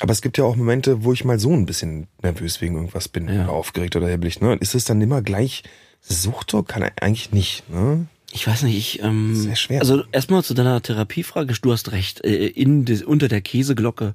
[0.00, 3.08] Aber es gibt ja auch Momente, wo ich mal so ein bisschen nervös wegen irgendwas
[3.08, 3.44] bin, Ja.
[3.44, 4.54] oder aufgeregt oder hibbelig, ne?
[4.60, 5.64] Ist es dann immer gleich
[6.02, 6.68] Suchtdruck?
[6.68, 8.06] Kann er eigentlich nicht, ne?
[8.30, 9.80] Ich weiß nicht, ich ähm, Sehr schwer.
[9.80, 12.24] Also erstmal zu deiner Therapiefrage, du hast recht.
[12.24, 14.14] Äh, in des, unter der Käseglocke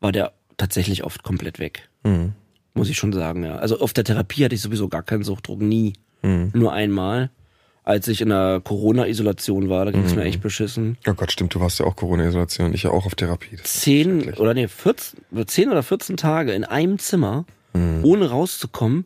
[0.00, 1.88] war der tatsächlich oft komplett weg.
[2.02, 2.32] Mhm.
[2.74, 3.56] Muss ich schon sagen, ja.
[3.56, 5.92] Also auf der Therapie hatte ich sowieso gar keinen Suchtdruck, nie.
[6.22, 6.50] Mhm.
[6.54, 7.30] Nur einmal,
[7.84, 10.18] als ich in der Corona-Isolation war, da ging es Mhm.
[10.20, 10.96] mir echt beschissen.
[11.06, 13.56] Oh Gott, stimmt, du warst ja auch Corona-Isolation, ich ja auch auf Therapie.
[13.56, 17.44] Das- zehn oder nee, 14, 10 oder 14 Tage in einem Zimmer,
[18.02, 19.04] ohne rauszukommen.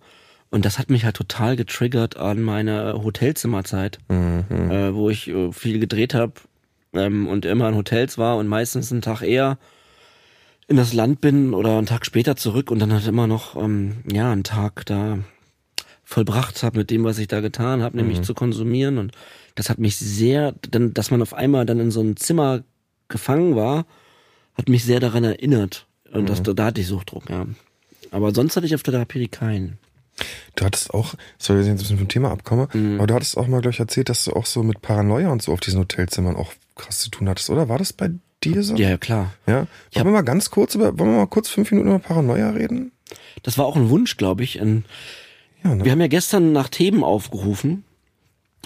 [0.50, 5.78] Und das hat mich halt total getriggert an meine Hotelzimmerzeit, äh, wo ich äh, viel
[5.78, 6.32] gedreht habe.
[6.94, 9.58] ähm, und immer in Hotels war und meistens einen Tag eher
[10.68, 13.98] in das Land bin oder einen Tag später zurück und dann halt immer noch ähm,
[14.10, 15.18] ja einen Tag da
[16.04, 18.24] vollbracht habe mit dem, was ich da getan habe, nämlich Mhm.
[18.24, 19.12] zu konsumieren und
[19.56, 22.62] das hat mich sehr, dann, dass man auf einmal dann in so einem Zimmer
[23.08, 23.86] gefangen war,
[24.56, 27.46] hat mich sehr daran erinnert und das, da, da hatte ich Suchtdruck, ja.
[28.10, 29.78] Aber sonst hatte ich auf der Therapie keinen.
[30.56, 32.96] Du hattest auch, sorry, dass ich jetzt ein bisschen vom Thema abkomme, Mhm.
[32.98, 35.42] aber du hattest auch mal, glaube ich, erzählt, dass du auch so mit Paranoia und
[35.42, 37.68] so auf diesen Hotelzimmern auch krass zu tun hattest, oder?
[37.68, 38.10] War das bei
[38.44, 38.74] dir so?
[38.76, 39.32] Ja, ja, klar.
[39.46, 39.66] Ja?
[39.94, 42.92] Wollen wir mal ganz kurz über, wollen wir mal kurz fünf Minuten über Paranoia reden?
[43.42, 44.60] Das war auch ein Wunsch, glaube ich.
[44.60, 44.84] Ein,
[45.64, 45.84] Ja, ne?
[45.84, 47.84] Wir haben ja gestern nach Themen aufgerufen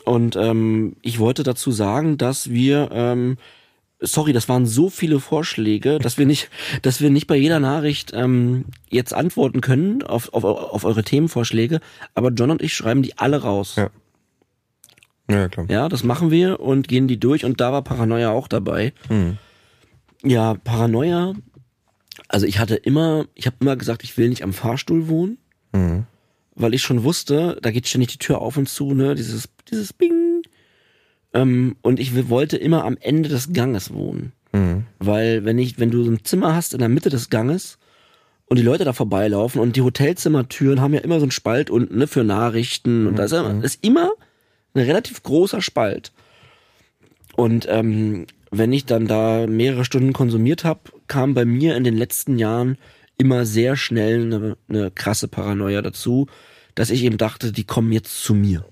[0.04, 3.36] und ähm, ich wollte dazu sagen, dass wir, ähm,
[4.00, 6.50] sorry, das waren so viele Vorschläge, dass wir nicht,
[6.82, 11.80] dass wir nicht bei jeder Nachricht ähm, jetzt antworten können auf, auf, auf eure Themenvorschläge,
[12.14, 13.76] aber John und ich schreiben die alle raus.
[13.76, 13.90] Ja.
[15.30, 15.66] Ja, klar.
[15.70, 18.92] Ja, das machen wir und gehen die durch und da war Paranoia auch dabei.
[19.08, 19.38] Mhm.
[20.24, 21.34] Ja, Paranoia.
[22.28, 25.38] Also ich hatte immer, ich habe immer gesagt, ich will nicht am Fahrstuhl wohnen,
[25.72, 26.04] Mhm.
[26.54, 29.92] weil ich schon wusste, da geht ständig die Tür auf und zu, ne, dieses dieses
[29.92, 30.42] Bing.
[31.32, 34.84] Ähm, und ich wollte immer am Ende des Ganges wohnen, Mhm.
[34.98, 37.78] weil wenn ich, wenn du so ein Zimmer hast in der Mitte des Ganges
[38.46, 41.96] und die Leute da vorbeilaufen und die Hotelzimmertüren haben ja immer so einen Spalt unten
[41.98, 44.12] ne, für Nachrichten und da ist, immer- ist immer
[44.74, 46.12] ein relativ großer Spalt.
[47.34, 51.96] Und ähm, wenn ich dann da mehrere Stunden konsumiert habe, kam bei mir in den
[51.96, 52.76] letzten Jahren
[53.18, 56.26] immer sehr schnell eine, eine krasse Paranoia dazu,
[56.74, 58.64] dass ich eben dachte, die kommen jetzt zu mir.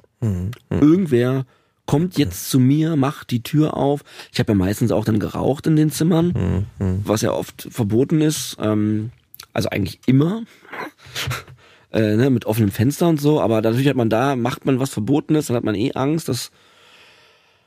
[0.70, 1.46] Irgendwer
[1.86, 4.02] kommt jetzt zu mir, macht die Tür auf.
[4.32, 6.66] Ich habe ja meistens auch dann geraucht in den Zimmern,
[7.04, 8.56] was ja oft verboten ist.
[8.60, 9.10] Ähm,
[9.52, 10.44] also eigentlich immer.
[11.92, 14.90] äh, ne, mit offenem Fenster und so, aber natürlich hat man da, macht man was
[14.90, 16.50] Verbotenes, dann hat man eh Angst, dass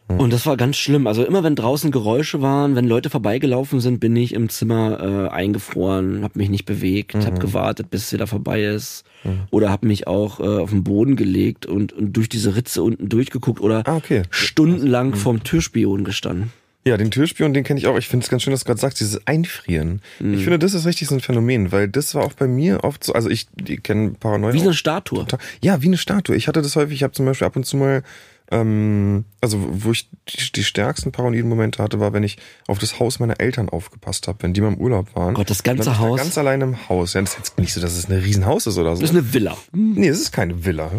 [0.08, 1.08] und das war ganz schlimm.
[1.08, 5.34] Also immer wenn draußen Geräusche waren, wenn Leute vorbeigelaufen sind, bin ich im Zimmer äh,
[5.34, 9.04] eingefroren, habe mich nicht bewegt, habe gewartet, bis es wieder vorbei ist.
[9.52, 13.08] Oder habe mich auch äh, auf den Boden gelegt und, und durch diese Ritze unten
[13.08, 14.24] durchgeguckt oder Ah, okay.
[14.30, 16.52] stundenlang vorm Türspion gestanden.
[16.86, 17.98] Ja, den Türspion, den kenne ich auch.
[17.98, 20.02] Ich finde es ganz schön, dass du gerade sagst, dieses Einfrieren.
[20.20, 20.34] Mhm.
[20.34, 23.06] Ich finde, das ist richtig so ein Phänomen, weil das war auch bei mir oft
[23.06, 23.48] so, also ich
[23.84, 24.52] kenne Paranoia.
[24.54, 25.20] Wie eine Statue.
[25.20, 26.36] total- Ja, wie eine Statue.
[26.36, 28.04] Ich hatte das häufig, ich habe zum Beispiel ab und zu mal,
[28.52, 33.00] ähm, also wo ich die, die stärksten paranoiden Momente hatte, war, wenn ich auf das
[33.00, 35.34] Haus meiner Eltern aufgepasst habe, wenn die mal im Urlaub waren.
[35.34, 36.18] Gott, das ganze ich da Haus?
[36.18, 37.14] Ganz alleine im Haus.
[37.14, 39.02] Ja, das ist jetzt nicht so, dass es ein Riesenhaus ist oder so.
[39.02, 39.58] Das ist eine Villa.
[39.72, 40.92] Nee, es ist keine Villa.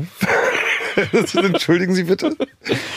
[1.35, 2.37] Entschuldigen Sie bitte.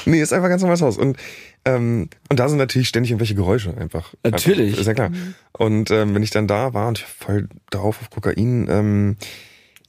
[0.06, 0.98] Nee, es ist einfach ein ganz normales Haus.
[0.98, 1.18] Und,
[1.66, 4.14] ähm, und da sind natürlich ständig irgendwelche Geräusche einfach.
[4.24, 4.68] Natürlich.
[4.68, 5.12] Einfach, ist ja klar.
[5.54, 9.18] Und ähm, wenn ich dann da war und ich voll drauf auf Kokain, ähm,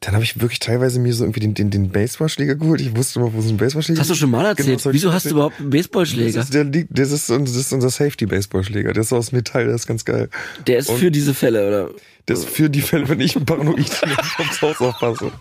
[0.01, 2.81] dann habe ich wirklich teilweise mir so irgendwie den, den, den Baseballschläger geholt.
[2.81, 4.87] Ich wusste immer, wo so ein Baseballschläger Das hast du schon mal Genau, erzählt.
[4.87, 6.33] ich Wieso hast du überhaupt einen Baseballschläger?
[6.39, 8.93] Das ist, der liegt, das ist, das ist unser Safety-Baseballschläger.
[8.93, 10.29] Der ist so aus Metall, der ist ganz geil.
[10.67, 11.91] Der ist für diese Fälle, oder?
[12.29, 15.33] Das ist für die Fälle, wenn ich paranoid bin und aufs Haus aufpasse.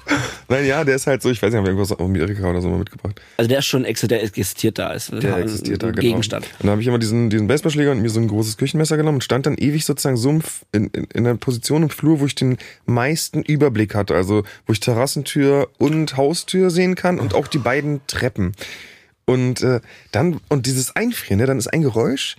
[0.47, 2.61] Nein, ja, der ist halt so, ich weiß nicht, haben wir irgendwas aus Amerika oder
[2.61, 3.19] so mal mitgebracht.
[3.35, 5.99] Also der ist schon der existiert da, ist Der ein existiert da, genau.
[5.99, 6.45] Gegenstand.
[6.45, 9.17] Und dann habe ich immer diesen, diesen Baseballschläger und mir so ein großes Küchenmesser genommen
[9.17, 10.41] und stand dann ewig sozusagen so in,
[10.71, 14.15] in, in einer Position im Flur, wo ich den meisten Überblick hatte.
[14.15, 18.53] Also wo ich Terrassentür und Haustür sehen kann und auch die beiden Treppen.
[19.25, 19.81] Und äh,
[20.11, 22.37] dann, und dieses Einfrieren, ne, dann ist ein Geräusch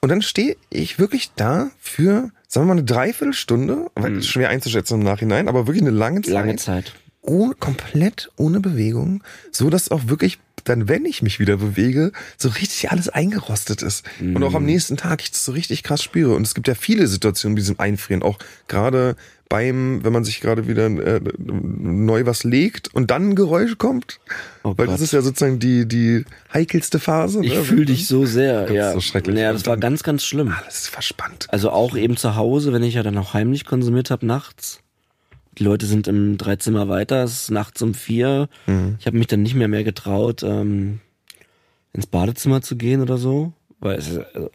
[0.00, 3.86] und dann stehe ich wirklich da für, sagen wir mal, eine Dreiviertelstunde,
[4.18, 6.92] ist schwer einzuschätzen im Nachhinein, aber wirklich eine lange Zeit Lange Zeit.
[7.22, 12.48] ohne, komplett ohne Bewegung, so dass auch wirklich dann, wenn ich mich wieder bewege, so
[12.48, 14.04] richtig alles eingerostet ist.
[14.18, 16.34] Und auch am nächsten Tag ich das so richtig krass spüre.
[16.34, 19.16] Und es gibt ja viele Situationen mit diesem Einfrieren, auch gerade
[19.48, 24.20] beim, wenn man sich gerade wieder äh, neu was legt und dann ein Geräusch kommt.
[24.62, 24.94] Oh Weil Gott.
[24.94, 27.44] das ist ja sozusagen die, die heikelste Phase.
[27.44, 27.62] Ich ne?
[27.62, 28.92] fühle dich so sehr, ja.
[28.92, 29.36] so schrecklich.
[29.38, 30.52] Ja, das war ganz, ganz schlimm.
[30.60, 31.46] Alles ist verspannt.
[31.50, 34.80] Also auch eben zu Hause, wenn ich ja dann auch heimlich konsumiert habe nachts.
[35.58, 38.48] Die Leute sind im drei Zimmer weiter, es ist nachts um vier.
[38.66, 38.96] Mhm.
[38.98, 41.00] Ich habe mich dann nicht mehr mehr getraut, ähm,
[41.92, 44.50] ins Badezimmer zu gehen oder so, weil es ist also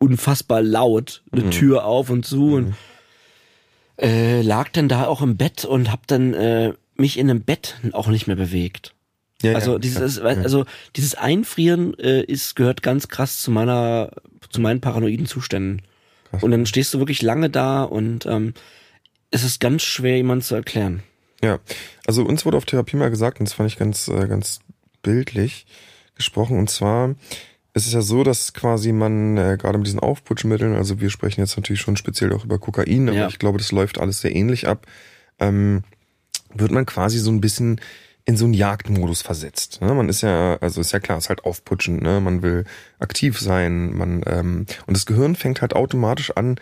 [0.00, 1.38] unfassbar laut, Mhm.
[1.40, 2.74] eine Tür auf und zu und
[4.00, 7.76] äh, lag dann da auch im Bett und hab dann äh, mich in einem Bett
[7.92, 8.94] auch nicht mehr bewegt.
[9.42, 10.24] Ja, Also ja, dieses, ja.
[10.24, 10.64] also
[10.96, 14.10] dieses Einfrieren äh, ist gehört ganz krass zu meiner,
[14.48, 15.82] zu meinen paranoiden Zuständen.
[16.30, 16.42] Krass.
[16.42, 18.54] Und dann stehst du wirklich lange da und ähm,
[19.30, 21.02] es ist ganz schwer, jemand zu erklären.
[21.42, 21.58] Ja,
[22.06, 24.60] also uns wurde auf Therapie mal gesagt, und das fand ich ganz, äh, ganz
[25.02, 25.66] bildlich
[26.14, 27.16] gesprochen, und zwar
[27.74, 31.40] ist es ja so, dass quasi man äh, gerade mit diesen Aufputschmitteln, also wir sprechen
[31.40, 33.28] jetzt natürlich schon speziell auch über Kokain, aber Ja.
[33.28, 34.86] ich glaube, das läuft alles sehr ähnlich ab,
[35.40, 35.82] ähm,
[36.54, 37.80] wird man quasi so ein bisschen
[38.26, 39.80] in so einen Jagdmodus versetzt.
[39.82, 39.92] Ne?
[39.92, 42.20] Man ist ja, also ist ja klar, ist halt aufputschend, ne?
[42.20, 42.64] Man will
[42.98, 46.56] aktiv sein, man ähm, und das Gehirn fängt halt automatisch an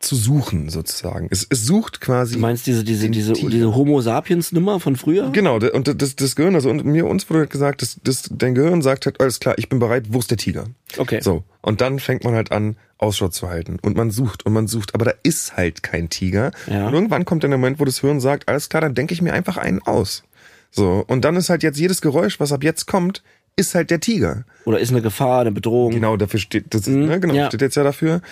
[0.00, 1.28] zu suchen sozusagen.
[1.30, 2.34] Es, es sucht quasi.
[2.34, 5.30] Du meinst diese diese diese diese Homo Sapiens Nummer von früher?
[5.30, 8.54] Genau, und das, das Gehirn, also und mir uns wurde halt gesagt, das, das, dein
[8.54, 10.64] Gehirn sagt halt, alles klar, ich bin bereit, wo ist der Tiger?
[10.96, 11.20] Okay.
[11.20, 13.78] So, und dann fängt man halt an, Ausschau zu halten.
[13.82, 16.50] Und man sucht und man sucht, aber da ist halt kein Tiger.
[16.66, 16.86] Ja.
[16.88, 19.22] Und irgendwann kommt dann der Moment, wo das Hirn sagt, alles klar, dann denke ich
[19.22, 20.22] mir einfach einen aus.
[20.70, 23.22] So, und dann ist halt jetzt jedes Geräusch, was ab jetzt kommt,
[23.56, 24.44] ist halt der Tiger.
[24.64, 25.92] Oder ist eine Gefahr, eine Bedrohung?
[25.92, 27.46] Genau, dafür steht, das, Mhm, ne, genau, ja.
[27.48, 28.22] steht jetzt ja dafür.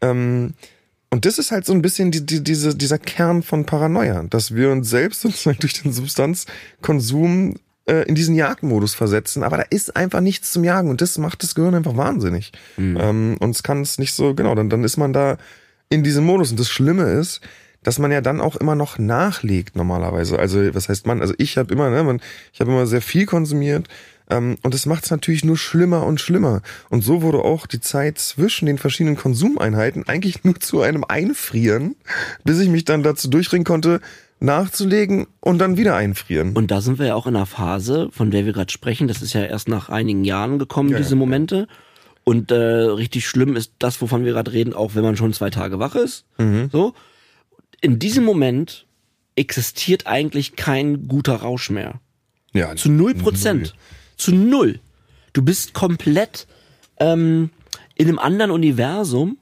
[0.00, 0.54] Ähm,
[1.16, 4.54] und das ist halt so ein bisschen die, die, diese, dieser Kern von Paranoia, dass
[4.54, 7.54] wir uns selbst sozusagen durch den Substanzkonsum
[7.86, 11.42] äh, in diesen Jagdmodus versetzen, aber da ist einfach nichts zum Jagen und das macht
[11.42, 12.52] das Gehirn einfach wahnsinnig.
[13.00, 15.38] Ähm, und es kann es nicht so, genau, dann, dann ist man da
[15.88, 16.50] in diesem Modus.
[16.50, 17.40] Und das Schlimme ist,
[17.82, 20.38] dass man ja dann auch immer noch nachlegt normalerweise.
[20.38, 21.22] Also was heißt man?
[21.22, 22.20] Also ich habe immer, ne, man,
[22.52, 23.88] ich habe immer sehr viel konsumiert
[24.28, 26.62] und das macht es natürlich nur schlimmer und schlimmer.
[26.90, 31.94] Und so wurde auch die Zeit zwischen den verschiedenen Konsumeinheiten eigentlich nur zu einem Einfrieren,
[32.42, 34.00] bis ich mich dann dazu durchringen konnte,
[34.40, 36.56] nachzulegen und dann wieder einfrieren.
[36.56, 39.08] Und da sind wir ja auch in einer Phase, von der wir gerade sprechen.
[39.08, 41.68] Das ist ja erst nach einigen Jahren gekommen, Ja, diese ja, Momente.
[42.24, 45.50] Und äh, richtig schlimm ist das, wovon wir gerade reden, auch wenn man schon zwei
[45.50, 46.24] Tage wach ist.
[46.38, 46.68] Mhm.
[46.72, 46.94] So.
[47.80, 48.86] In diesem Moment
[49.36, 52.00] existiert eigentlich kein guter Rausch mehr.
[52.52, 53.74] ja, Zu null Prozent.
[54.16, 54.80] Zu null.
[55.32, 56.46] Du bist komplett
[56.98, 57.50] ähm,
[57.94, 59.38] in einem anderen Universum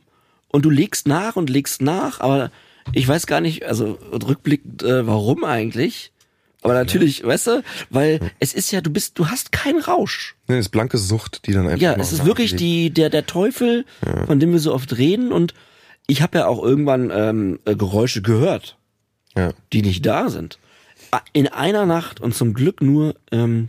[0.49, 2.51] und du legst nach und legst nach, aber
[2.93, 6.11] ich weiß gar nicht, also rückblickend, äh, warum eigentlich.
[6.63, 10.35] Aber natürlich, weißt du, weil es ist ja, du bist, du hast keinen Rausch.
[10.49, 11.81] Nee, das ist blanke Sucht, die dann einfach.
[11.83, 13.85] Ja, es ist wirklich die, der, der Teufel,
[14.27, 15.53] von dem wir so oft reden und
[16.07, 18.77] ich habe ja auch irgendwann ähm, äh, Geräusche gehört
[19.37, 19.53] Ja.
[19.73, 20.59] die nicht da sind.
[21.33, 23.69] In einer Nacht und zum Glück nur ähm,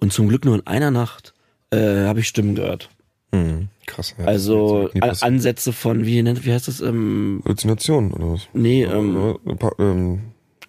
[0.00, 1.34] und zum Glück nur in einer Nacht
[1.70, 2.90] äh, habe ich Stimmen gehört.
[3.32, 4.14] Hm, krass.
[4.18, 4.90] Ja, Also.
[5.20, 8.48] Ansätze von wie nennt wie heißt das ähm, Halluzination oder was?
[8.52, 10.20] nee ähm, Äh, ähm,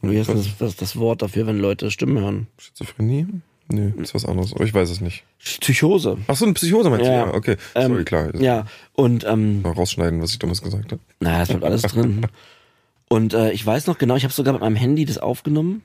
[0.03, 3.25] wie heißt das, das das Wort dafür wenn Leute Stimmen hören Schizophrenie?
[3.73, 4.53] Nee, ist was anderes.
[4.53, 5.23] Aber ich weiß es nicht.
[5.39, 7.23] Psychose Ach so, eine Psychose meinst Ja.
[7.25, 7.29] du?
[7.31, 7.55] Ja, okay.
[7.73, 8.35] Sorry, Ähm, klar.
[8.41, 11.01] ja und ähm, Mal rausschneiden, was ich damals gesagt habe.
[11.19, 12.27] naja das bleibt alles drin
[13.09, 15.83] und äh, ich weiß noch genau ich habe sogar mit meinem Handy das aufgenommen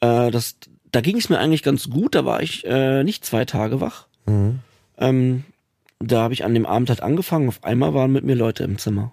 [0.00, 0.56] äh, das
[0.92, 4.08] da ging es mir eigentlich ganz gut da war ich äh, nicht zwei Tage wach
[4.28, 4.60] Mhm.
[4.98, 5.44] Ähm,
[5.98, 7.48] da habe ich an dem Abend halt angefangen.
[7.48, 9.12] Auf einmal waren mit mir Leute im Zimmer.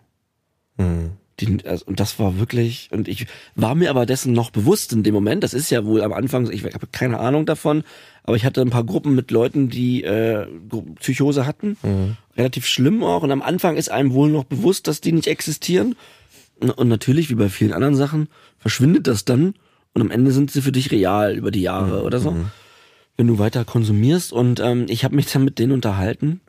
[0.77, 1.13] Mhm.
[1.39, 5.03] Die, also, und das war wirklich, und ich war mir aber dessen noch bewusst in
[5.03, 5.43] dem Moment.
[5.43, 7.83] Das ist ja wohl am Anfang, ich habe keine Ahnung davon,
[8.23, 10.47] aber ich hatte ein paar Gruppen mit Leuten, die äh,
[10.99, 11.77] Psychose hatten.
[12.37, 13.23] Relativ schlimm auch.
[13.23, 15.95] Und am Anfang ist einem wohl noch bewusst, dass die nicht existieren.
[16.59, 19.55] Und natürlich, wie bei vielen anderen Sachen, verschwindet das dann.
[19.95, 22.35] Und am Ende sind sie für dich real über die Jahre oder so
[23.17, 24.33] wenn du weiter konsumierst.
[24.33, 26.41] Und ähm, ich habe mich dann mit denen unterhalten.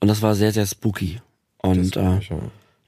[0.00, 1.20] Und das war sehr, sehr spooky.
[1.58, 2.38] Und äh, Ich, ja.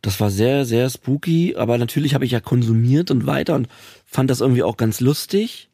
[0.03, 1.57] das war sehr, sehr spooky.
[1.57, 3.69] Aber natürlich habe ich ja konsumiert und weiter und
[4.05, 5.69] fand das irgendwie auch ganz lustig.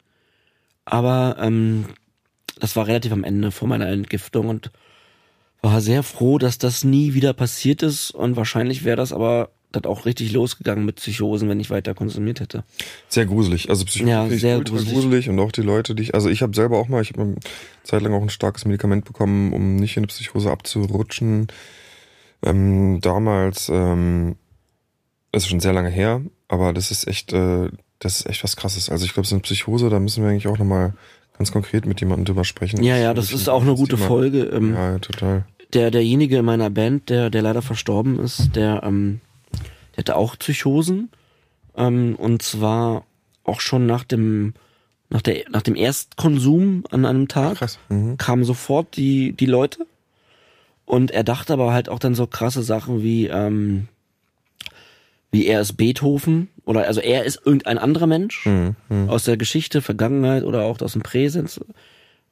[0.85, 1.85] Aber ähm,
[2.59, 4.71] das war relativ am Ende vor meiner Entgiftung und
[5.61, 8.11] war sehr froh, dass das nie wieder passiert ist.
[8.11, 12.39] Und wahrscheinlich wäre das aber dann auch richtig losgegangen mit Psychosen, wenn ich weiter konsumiert
[12.39, 12.63] hätte.
[13.09, 13.69] Sehr gruselig.
[13.69, 14.93] Also Psychologie Ja, sehr gruselig.
[14.93, 15.29] gruselig.
[15.29, 17.35] und auch die Leute, die ich, also ich habe selber auch mal, ich habe eine
[17.83, 21.47] Zeit lang auch ein starkes Medikament bekommen, um nicht in eine Psychose abzurutschen.
[22.45, 24.35] Ähm, damals, ähm,
[25.31, 28.55] das ist schon sehr lange her, aber das ist echt, äh, das ist echt was
[28.55, 28.89] krasses.
[28.89, 30.93] Also ich glaube, so eine Psychose, da müssen wir eigentlich auch nochmal
[31.37, 32.83] ganz konkret mit jemandem drüber sprechen.
[32.83, 34.07] Ja, ja, das ist auch eine das gute Thema.
[34.07, 34.43] Folge.
[34.43, 35.45] Ähm, Ja, ja, total.
[35.73, 39.21] der derjenige in meiner Band, der der leider verstorben ist, der ähm,
[39.95, 41.09] der hatte auch Psychosen
[41.75, 43.05] ähm, und zwar
[43.43, 44.53] auch schon nach dem
[45.09, 47.79] nach der nach dem Erstkonsum an einem Tag Krass.
[47.89, 48.17] Mhm.
[48.17, 49.85] kamen sofort die die Leute
[50.85, 53.87] und er dachte aber halt auch dann so krasse Sachen wie ähm,
[55.31, 58.75] wie er ist Beethoven oder also er ist irgendein anderer Mensch Mhm.
[58.89, 59.09] Mhm.
[59.09, 61.59] aus der Geschichte, Vergangenheit oder auch aus dem Präsens.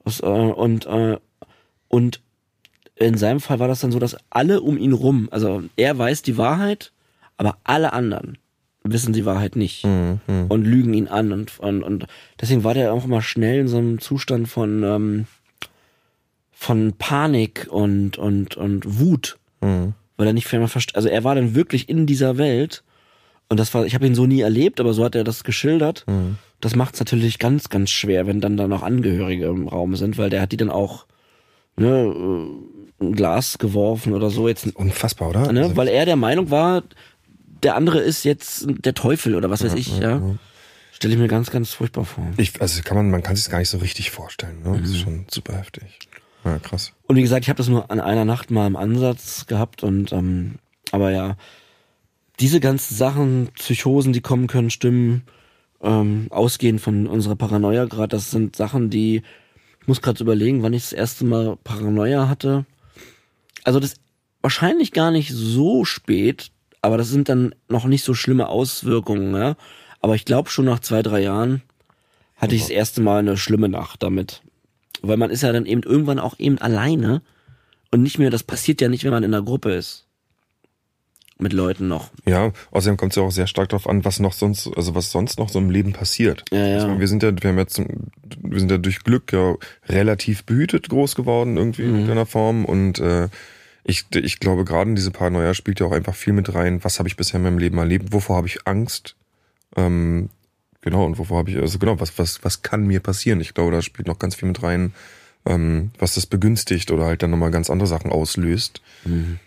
[0.04, 1.18] Aus, äh, und, äh,
[1.88, 2.20] und
[2.96, 6.22] in seinem Fall war das dann so, dass alle um ihn rum, also er weiß
[6.22, 6.92] die Wahrheit,
[7.36, 8.38] aber alle anderen
[8.84, 10.20] wissen die Wahrheit nicht Mhm.
[10.26, 10.46] Mhm.
[10.48, 12.06] und lügen ihn an und, und, und
[12.40, 15.26] deswegen war der auch immer schnell in so einem Zustand von, ähm,
[16.52, 19.94] von Panik und, und, und Wut Mhm.
[20.16, 20.96] weil er nicht mehr versteht.
[20.96, 22.82] Also er war dann wirklich in dieser Welt
[23.48, 26.04] und das war, ich habe ihn so nie erlebt, aber so hat er das geschildert.
[26.08, 26.36] Mhm.
[26.60, 30.18] Das macht es natürlich ganz, ganz schwer, wenn dann da noch Angehörige im Raum sind,
[30.18, 31.06] weil der hat die dann auch
[31.76, 31.86] ne,
[33.00, 35.52] äh, ein Glas geworfen oder so jetzt, Unfassbar, oder?
[35.52, 36.82] ne, Also- weil er der Meinung war,
[37.62, 40.20] der andere ist jetzt der Teufel oder was weiß ich, ja.
[40.92, 42.24] Stelle ich mir ganz, ganz furchtbar vor.
[42.36, 44.62] Ich, also kann man, man kann sich gar nicht so richtig vorstellen.
[44.62, 44.78] Ne?
[44.80, 45.98] Das ist schon super heftig.
[46.44, 46.92] Ja, krass.
[47.06, 50.12] Und wie gesagt, ich habe das nur an einer Nacht mal im Ansatz gehabt und
[50.12, 50.56] ähm,
[50.90, 51.36] aber ja,
[52.40, 55.22] diese ganzen Sachen, Psychosen, die kommen können, Stimmen,
[55.80, 59.22] ähm, ausgehend von unserer Paranoia gerade, das sind Sachen, die
[59.82, 62.64] ich muss gerade überlegen, wann ich das erste Mal Paranoia hatte.
[63.64, 63.94] Also das
[64.40, 69.56] wahrscheinlich gar nicht so spät, aber das sind dann noch nicht so schlimme Auswirkungen, ja.
[70.00, 71.62] Aber ich glaube schon nach zwei, drei Jahren
[72.36, 74.42] hatte ich das erste Mal eine schlimme Nacht damit.
[75.00, 77.22] Weil man ist ja dann eben irgendwann auch eben alleine
[77.92, 80.06] und nicht mehr, das passiert ja nicht, wenn man in einer Gruppe ist.
[81.38, 82.10] Mit Leuten noch.
[82.26, 85.10] Ja, außerdem kommt es ja auch sehr stark darauf an, was noch sonst, also was
[85.10, 86.44] sonst noch so im Leben passiert.
[86.52, 86.74] Ja, ja.
[86.76, 89.54] Also wir sind ja, wir haben jetzt, wir sind ja durch Glück ja
[89.88, 93.28] relativ behütet groß geworden irgendwie in irgendeiner Form und äh,
[93.84, 96.82] ich, ich glaube gerade in diese Paranoia spielt ja auch einfach viel mit rein.
[96.84, 98.12] Was habe ich bisher in meinem Leben erlebt?
[98.12, 99.16] Wovor habe ich Angst?
[99.76, 100.28] Ähm,
[100.80, 103.40] genau und wovor habe ich also genau was was was kann mir passieren?
[103.40, 104.92] Ich glaube, da spielt noch ganz viel mit rein,
[105.46, 108.82] ähm, was das begünstigt oder halt dann nochmal ganz andere Sachen auslöst.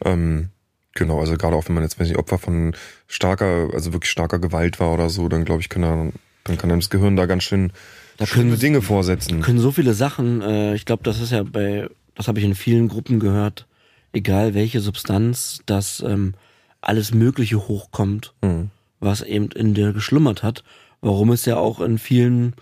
[0.04, 0.50] Ähm,
[0.98, 2.74] Genau, also gerade auch wenn man jetzt wenn ich Opfer von
[3.10, 6.08] starker, also wirklich starker Gewalt war oder so, dann glaube ich, kann da,
[6.46, 7.74] dann kann einem das Gehirn da ganz schön
[8.16, 9.42] Da können- Dinge vorsetzen.
[9.42, 12.56] können so viele Sachen, äh, ich glaube, das ist ja bei, das habe ich in
[12.56, 13.68] vielen Gruppen gehört,
[14.16, 16.34] egal welche Substanz, dass ähm,
[16.82, 18.70] alles Mögliche hochkommt, Mhm.
[19.00, 20.64] was eben in dir geschlummert hat.
[21.02, 22.54] Warum es ja auch in vielen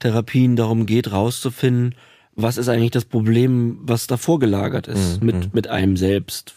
[0.00, 1.94] Therapien darum geht, rauszufinden,
[2.34, 5.26] was ist eigentlich das Problem, was davor gelagert ist Mhm.
[5.26, 6.54] mit, mit einem selbst.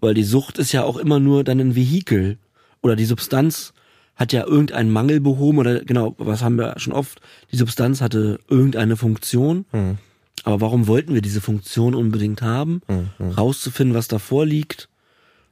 [0.00, 2.38] Weil die Sucht ist ja auch immer nur dann ein Vehikel.
[2.82, 3.74] Oder die Substanz
[4.16, 7.20] hat ja irgendeinen Mangel behoben oder genau, was haben wir schon oft?
[7.52, 9.66] Die Substanz hatte irgendeine Funktion.
[9.72, 9.98] Mhm.
[10.44, 12.80] Aber warum wollten wir diese Funktion unbedingt haben?
[12.88, 13.30] Mhm.
[13.30, 14.88] Rauszufinden, was davor liegt.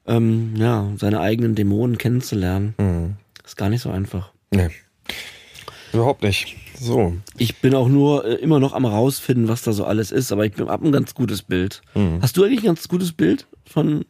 [0.06, 2.74] Ähm, ja, seine eigenen Dämonen kennenzulernen.
[2.78, 3.16] Mhm.
[3.44, 4.32] Ist gar nicht so einfach.
[4.50, 4.70] Nee.
[5.92, 6.56] Überhaupt nicht.
[6.78, 7.16] So.
[7.36, 10.46] Ich bin auch nur äh, immer noch am rausfinden, was da so alles ist, aber
[10.46, 11.82] ich bin- hab ein ganz gutes Bild.
[11.94, 12.20] Mhm.
[12.22, 14.04] Hast du eigentlich ein ganz gutes Bild von,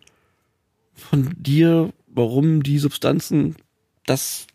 [0.95, 3.57] von dir, warum die Substanzen
[4.07, 4.47] das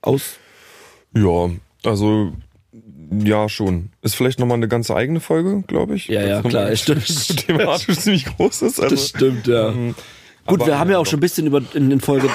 [0.00, 0.36] aus.
[1.16, 1.50] Ja,
[1.84, 2.32] also
[3.24, 3.90] ja schon.
[4.02, 6.08] Ist vielleicht nochmal eine ganze eigene Folge, glaube ich.
[6.08, 7.36] Ja, ja, Also, klar, stimmt.
[7.46, 8.80] Thematisch ziemlich groß ist.
[8.80, 9.68] Also, Das stimmt, ja.
[9.70, 9.94] ähm,
[10.46, 12.28] Gut, wir haben ja auch schon ein bisschen über in, in Folge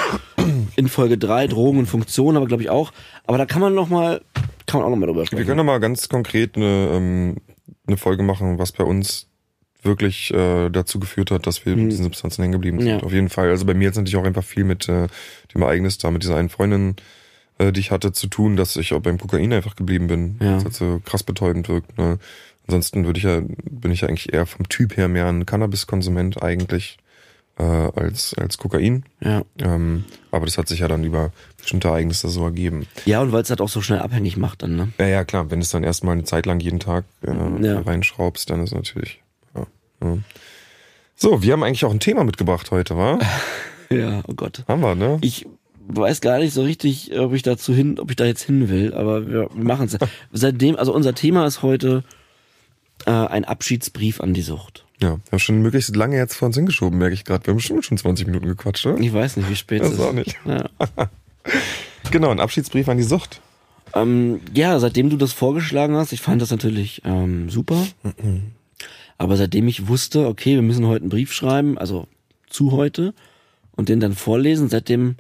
[0.78, 2.94] in Folge drei Drogen und Funktionen, aber glaube ich auch.
[3.26, 4.22] Aber da kann man noch mal,
[4.66, 5.46] kann man auch noch mal drüber Wir sprechen.
[5.46, 7.36] können noch mal ganz konkret eine, ähm,
[7.86, 9.28] eine Folge machen, was bei uns
[9.82, 12.88] wirklich äh, dazu geführt hat, dass wir mit diesen Substanzen hängen geblieben sind.
[12.90, 13.00] Ja.
[13.00, 13.50] Auf jeden Fall.
[13.50, 15.08] Also bei mir jetzt natürlich auch einfach viel mit äh,
[15.54, 16.96] dem Ereignis da, mit dieser einen Freundin,
[17.60, 20.38] äh, die ich hatte, zu tun, dass ich auch beim Kokain einfach geblieben bin.
[20.42, 20.56] Ja.
[20.56, 21.98] Das hat so krass betäubend wirkt.
[21.98, 22.20] Ne?
[22.68, 26.42] Ansonsten würde ich ja, bin ich ja eigentlich eher vom Typ her mehr ein Cannabis-Konsument
[26.44, 26.98] eigentlich
[27.58, 29.04] äh, als, als Kokain.
[29.22, 29.42] Ja.
[29.60, 32.86] Ähm, aber das hat sich ja dann über bestimmte Ereignisse so ergeben.
[33.06, 34.90] ja, und weil es halt auch so schnell abhängig macht dann, ne?
[35.00, 37.32] Ja, ja, klar, wenn du es dann erstmal eine Zeit lang jeden Tag äh,
[37.66, 37.80] Ja.
[37.80, 39.22] reinschraubst, dann ist natürlich.
[39.56, 39.66] Ja,
[40.04, 40.18] ja.
[41.16, 43.18] So, wir haben eigentlich auch ein Thema mitgebracht heute, wa?
[43.90, 44.66] Ja, oh Gott.
[44.68, 45.18] haben wir, ne?
[45.22, 45.48] Ich
[45.88, 48.94] weiß gar nicht so richtig, ob ich dazu hin, ob ich da jetzt hin will,
[48.94, 49.98] aber wir, wir machen es.
[50.32, 52.04] Seitdem, also unser Thema ist heute
[53.06, 54.86] äh, ein Abschiedsbrief an die Sucht.
[55.02, 57.46] Ja, wir haben schon möglichst lange jetzt vor uns hingeschoben, merke ich gerade.
[57.46, 59.00] Wir haben bestimmt schon 20 Minuten gequatscht, oder?
[59.00, 60.06] Ich weiß nicht, wie spät Das es ist ist.
[60.06, 60.38] auch nicht.
[60.46, 60.66] Ja.
[62.12, 63.42] Genau, ein Abschiedsbrief an die Sucht.
[63.94, 67.86] Ähm, ja, seitdem du das vorgeschlagen hast, ich fand das natürlich ähm, super.
[69.18, 72.08] Aber seitdem ich wusste, okay, wir müssen heute einen Brief schreiben, also
[72.50, 73.14] zu heute,
[73.76, 75.16] und den dann vorlesen, seitdem,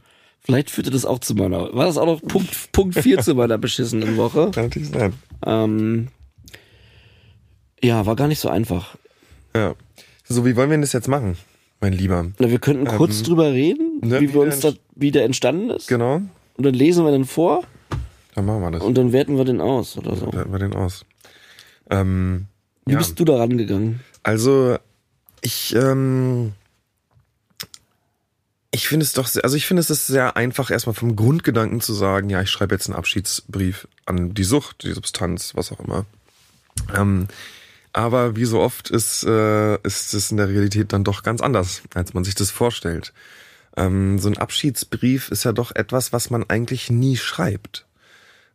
[0.47, 3.57] vielleicht führte das auch zu meiner, war das auch noch Punkt, Punkt 4 zu meiner
[3.57, 4.49] beschissenen Woche.
[4.53, 5.13] Kann natürlich sein.
[5.45, 6.07] Ähm,
[7.83, 8.95] ja, war gar nicht so einfach.
[9.53, 9.75] Ja.
[10.23, 11.37] So, wie wollen wir denn das jetzt machen,
[11.81, 12.27] mein Lieber?
[12.39, 15.69] Na, wir könnten kurz drüber reden, ne, wie wie wir uns da, wie der entstanden
[15.69, 15.87] ist.
[15.89, 16.21] Genau,
[16.55, 17.63] Und dann lesen wir den vor
[18.33, 18.83] dann machen wir das.
[18.83, 20.31] und dann werten wir den aus oder so.
[20.31, 21.05] Werten wir den aus.
[21.89, 22.45] Ähm,
[22.85, 22.99] Wie ja.
[22.99, 23.99] bist du da rangegangen?
[24.23, 24.77] Also,
[25.41, 26.53] ich, ähm,
[28.71, 31.81] ich finde es doch sehr, also ich finde es ist sehr einfach, erstmal vom Grundgedanken
[31.81, 35.79] zu sagen, ja, ich schreibe jetzt einen Abschiedsbrief an die Sucht, die Substanz, was auch
[35.79, 36.05] immer.
[36.95, 37.27] Ähm,
[37.93, 41.81] aber wie so oft ist, äh, ist es in der Realität dann doch ganz anders,
[41.93, 43.13] als man sich das vorstellt.
[43.75, 47.85] Ähm, so ein Abschiedsbrief ist ja doch etwas, was man eigentlich nie schreibt.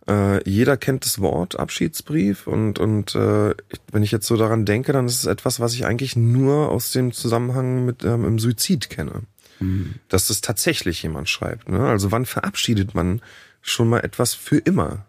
[0.08, 3.54] Äh, jeder kennt das Wort Abschiedsbrief und, und äh,
[3.90, 6.90] wenn ich jetzt so daran denke, dann ist es etwas, was ich eigentlich nur aus
[6.90, 9.22] dem Zusammenhang mit ähm, im Suizid kenne.
[10.08, 11.68] Dass das tatsächlich jemand schreibt.
[11.68, 11.80] Ne?
[11.80, 13.20] Also wann verabschiedet man
[13.60, 15.06] schon mal etwas für immer?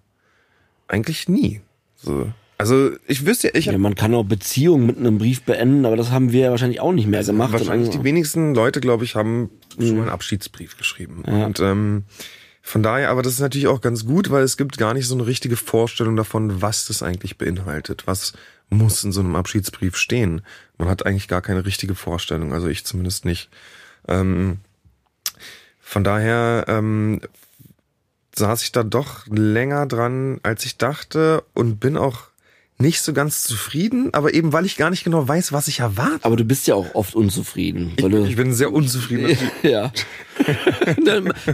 [0.87, 1.61] Eigentlich nie.
[1.95, 2.31] So.
[2.57, 6.11] Also ich wüsste, ich Ja, man kann auch Beziehungen mit einem Brief beenden, aber das
[6.11, 7.51] haben wir ja wahrscheinlich auch nicht mehr gemacht.
[7.51, 11.23] wahrscheinlich die wenigsten Leute, glaube ich, haben schon mal einen Abschiedsbrief geschrieben.
[11.25, 11.45] Ja.
[11.45, 12.03] Und ähm,
[12.61, 15.15] Von daher, aber das ist natürlich auch ganz gut, weil es gibt gar nicht so
[15.15, 18.03] eine richtige Vorstellung davon, was das eigentlich beinhaltet.
[18.05, 18.31] Was
[18.69, 20.41] muss in so einem Abschiedsbrief stehen?
[20.77, 23.49] Man hat eigentlich gar keine richtige Vorstellung, also ich zumindest nicht.
[24.07, 24.59] Ähm,
[25.79, 27.21] von daher ähm,
[28.35, 32.33] saß ich da doch länger dran, als ich dachte und bin auch
[32.79, 36.25] nicht so ganz zufrieden, aber eben weil ich gar nicht genau weiß, was ich erwarte.
[36.25, 37.93] Aber du bist ja auch oft unzufrieden.
[37.95, 39.37] Ich, ich bin sehr unzufrieden.
[39.63, 39.91] ja.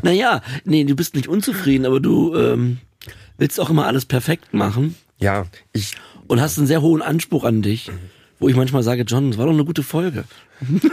[0.02, 2.80] naja, nee, du bist nicht unzufrieden, aber du ähm,
[3.38, 4.96] willst auch immer alles perfekt machen.
[5.20, 5.96] Ja, ich.
[6.28, 7.92] Und hast einen sehr hohen Anspruch an dich,
[8.40, 10.26] wo ich manchmal sage, John, das war doch eine gute Folge.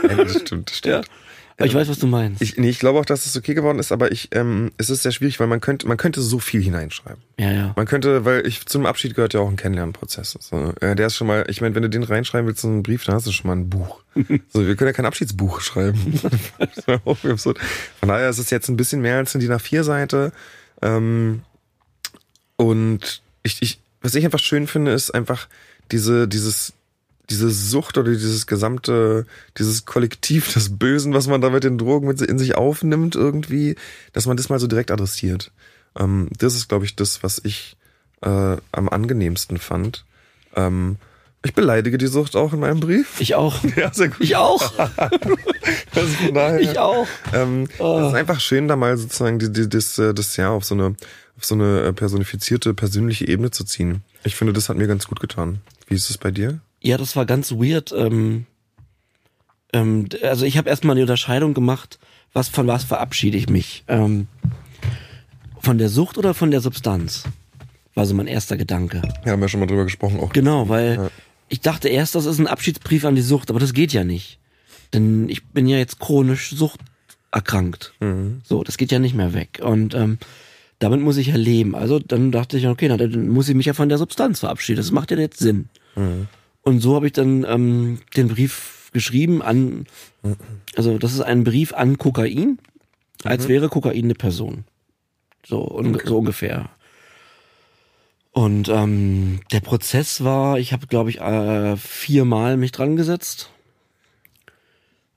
[0.03, 1.05] Ja, das stimmt, das stimmt.
[1.05, 1.13] Ja.
[1.57, 2.39] Aber ich weiß, was du meinst.
[2.39, 5.01] Ich, nee, ich glaube auch, dass es okay geworden ist, aber ich, ähm, es ist
[5.01, 7.23] sehr schwierig, weil man könnte, man könnte so viel hineinschreiben.
[7.39, 7.73] Ja, ja.
[7.75, 10.37] Man könnte, weil ich zum Abschied gehört ja auch ein Kennenlernprozess.
[10.39, 12.83] So, äh, der ist schon mal, ich meine, wenn du den reinschreiben willst in einen
[12.83, 14.03] Brief, dann hast du schon mal ein Buch.
[14.49, 15.97] so, wir können ja kein Abschiedsbuch schreiben.
[16.95, 17.55] Von
[18.01, 20.33] daher ist es jetzt ein bisschen mehr als in die nach vier Seite.
[20.83, 21.41] Ähm,
[22.55, 25.47] und ich, ich, was ich einfach schön finde, ist einfach
[25.91, 26.73] diese, dieses,
[27.29, 29.25] diese Sucht oder dieses gesamte,
[29.57, 33.75] dieses Kollektiv des Bösen, was man da mit den Drogen mit in sich aufnimmt irgendwie,
[34.13, 35.51] dass man das mal so direkt adressiert.
[35.97, 37.75] Ähm, das ist, glaube ich, das, was ich
[38.21, 40.05] äh, am angenehmsten fand.
[40.55, 40.97] Ähm,
[41.43, 43.19] ich beleidige die Sucht auch in meinem Brief.
[43.19, 43.55] Ich auch.
[43.75, 44.21] Ja, sehr gut.
[44.21, 44.73] Ich auch.
[44.77, 47.07] also ich auch.
[47.33, 47.99] Ähm, oh.
[47.99, 50.75] Es ist einfach schön, da mal sozusagen die, die, das, äh, das Jahr auf so
[50.75, 50.95] eine
[51.37, 54.03] auf so eine äh, personifizierte, persönliche Ebene zu ziehen.
[54.23, 55.61] Ich finde, das hat mir ganz gut getan.
[55.87, 56.59] Wie ist es bei dir?
[56.81, 57.91] Ja, das war ganz weird.
[57.95, 58.45] Ähm,
[59.73, 61.99] ähm, also ich habe erstmal eine Unterscheidung gemacht,
[62.33, 63.83] was von was verabschiede ich mich.
[63.87, 64.27] Ähm,
[65.59, 67.23] von der Sucht oder von der Substanz?
[67.93, 69.01] War so mein erster Gedanke.
[69.25, 70.31] Ja, haben wir schon mal drüber gesprochen auch.
[70.31, 71.09] Genau, weil ja.
[71.49, 74.39] ich dachte erst, das ist ein Abschiedsbrief an die Sucht, aber das geht ja nicht.
[74.93, 77.93] Denn ich bin ja jetzt chronisch suchterkrankt.
[77.99, 78.41] Mhm.
[78.43, 79.59] So, das geht ja nicht mehr weg.
[79.63, 80.19] Und ähm,
[80.79, 81.75] damit muss ich ja leben.
[81.75, 84.77] Also dann dachte ich, okay, na, dann muss ich mich ja von der Substanz verabschieden.
[84.77, 85.69] Das macht ja jetzt Sinn.
[85.95, 86.27] Mhm.
[86.67, 89.85] Und so habe ich dann ähm, den Brief geschrieben an,
[90.75, 92.59] also das ist ein Brief an Kokain,
[93.23, 93.47] als mhm.
[93.47, 94.65] wäre Kokain eine Person.
[95.45, 96.05] So, un okay.
[96.05, 96.69] so ungefähr.
[98.31, 103.49] Und ähm, der Prozess war, ich habe, glaube ich, äh, viermal mich dran gesetzt.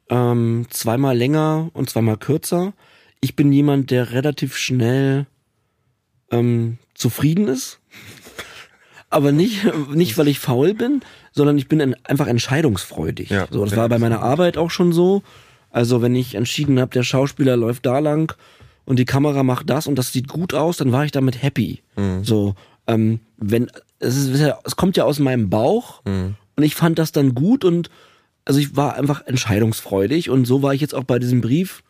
[0.08, 2.74] Ähm, zweimal länger und zweimal kürzer.
[3.20, 5.26] Ich bin jemand, der relativ schnell
[6.30, 7.80] ähm, zufrieden ist.
[9.10, 11.02] Aber nicht, nicht, weil ich faul bin,
[11.32, 13.30] sondern ich bin einfach entscheidungsfreudig.
[13.30, 15.22] Ja, so, das war bei meiner Arbeit auch schon so.
[15.70, 18.34] Also wenn ich entschieden habe, der Schauspieler läuft da lang
[18.84, 21.82] und die Kamera macht das und das sieht gut aus, dann war ich damit happy.
[21.96, 22.24] Mhm.
[22.24, 22.54] So,
[22.86, 26.36] ähm, wenn es, ist, es kommt ja aus meinem Bauch mhm.
[26.56, 27.90] und ich fand das dann gut und
[28.44, 31.82] also ich war einfach entscheidungsfreudig und so war ich jetzt auch bei diesem Brief.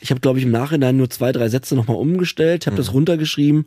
[0.00, 2.78] Ich habe glaube ich im Nachhinein nur zwei drei Sätze nochmal umgestellt, habe mhm.
[2.78, 3.66] das runtergeschrieben,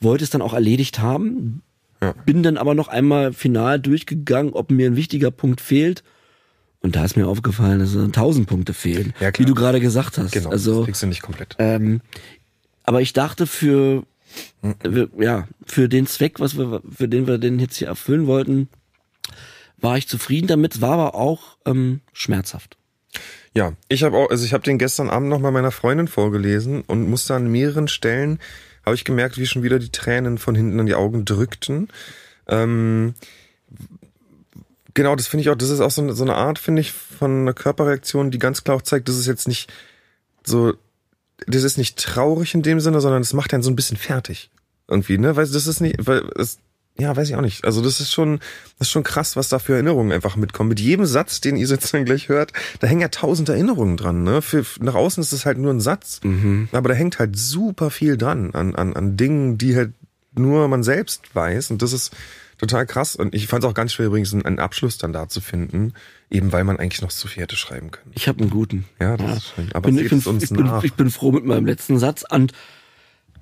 [0.00, 1.62] wollte es dann auch erledigt haben,
[2.00, 2.12] ja.
[2.24, 6.02] Bin dann aber noch einmal final durchgegangen, ob mir ein wichtiger Punkt fehlt.
[6.80, 10.32] Und da ist mir aufgefallen, dass tausend Punkte fehlen, ja, wie du gerade gesagt hast.
[10.32, 11.56] Genau, also, das kriegst du nicht komplett.
[11.58, 12.00] Ähm,
[12.84, 14.04] aber ich dachte für,
[14.62, 15.10] mhm.
[15.18, 18.68] ja, für den Zweck, was wir, für den wir den jetzt hier erfüllen wollten,
[19.78, 22.76] war ich zufrieden damit, war aber auch ähm, schmerzhaft.
[23.54, 26.82] Ja, ich habe auch, also ich habe den gestern Abend noch mal meiner Freundin vorgelesen
[26.82, 28.38] und musste an mehreren Stellen
[28.86, 31.88] habe ich gemerkt, wie schon wieder die Tränen von hinten an die Augen drückten.
[32.46, 33.14] Ähm,
[34.94, 36.92] genau, das finde ich auch, das ist auch so eine, so eine Art, finde ich,
[36.92, 39.72] von einer Körperreaktion, die ganz klar auch zeigt, das ist jetzt nicht
[40.44, 40.74] so,
[41.46, 44.50] das ist nicht traurig in dem Sinne, sondern das macht einen so ein bisschen fertig.
[44.88, 45.34] Irgendwie, ne?
[45.34, 46.58] Weil das ist nicht, weil es,
[46.98, 47.64] ja, weiß ich auch nicht.
[47.64, 48.38] Also das ist schon,
[48.78, 50.70] das ist schon krass, was da für Erinnerungen einfach mitkommen.
[50.70, 54.22] Mit jedem Satz, den ihr jetzt dann gleich hört, da hängen ja tausend Erinnerungen dran.
[54.22, 54.40] Ne?
[54.40, 56.68] Für, nach außen ist es halt nur ein Satz, mhm.
[56.72, 59.92] aber da hängt halt super viel dran an, an, an Dingen, die halt
[60.34, 61.70] nur man selbst weiß.
[61.70, 62.16] Und das ist
[62.58, 63.14] total krass.
[63.14, 65.92] Und ich fand es auch ganz schwer übrigens, einen Abschluss dann da zu finden,
[66.30, 68.12] eben weil man eigentlich noch zu viel hätte schreiben können.
[68.14, 68.86] Ich habe einen guten.
[69.00, 69.36] Ja, das ja.
[69.36, 69.68] ist schön.
[69.74, 72.24] Aber bin, ich, bin, uns ich, bin, ich bin froh mit meinem letzten Satz.
[72.30, 72.52] Und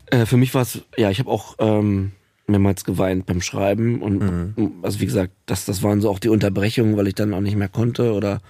[0.06, 2.12] äh, für mich war es, ja, ich habe auch ähm,
[2.46, 4.72] mehrmals geweint beim Schreiben und mhm.
[4.82, 7.56] also wie gesagt, das, das waren so auch die Unterbrechungen, weil ich dann auch nicht
[7.56, 8.40] mehr konnte oder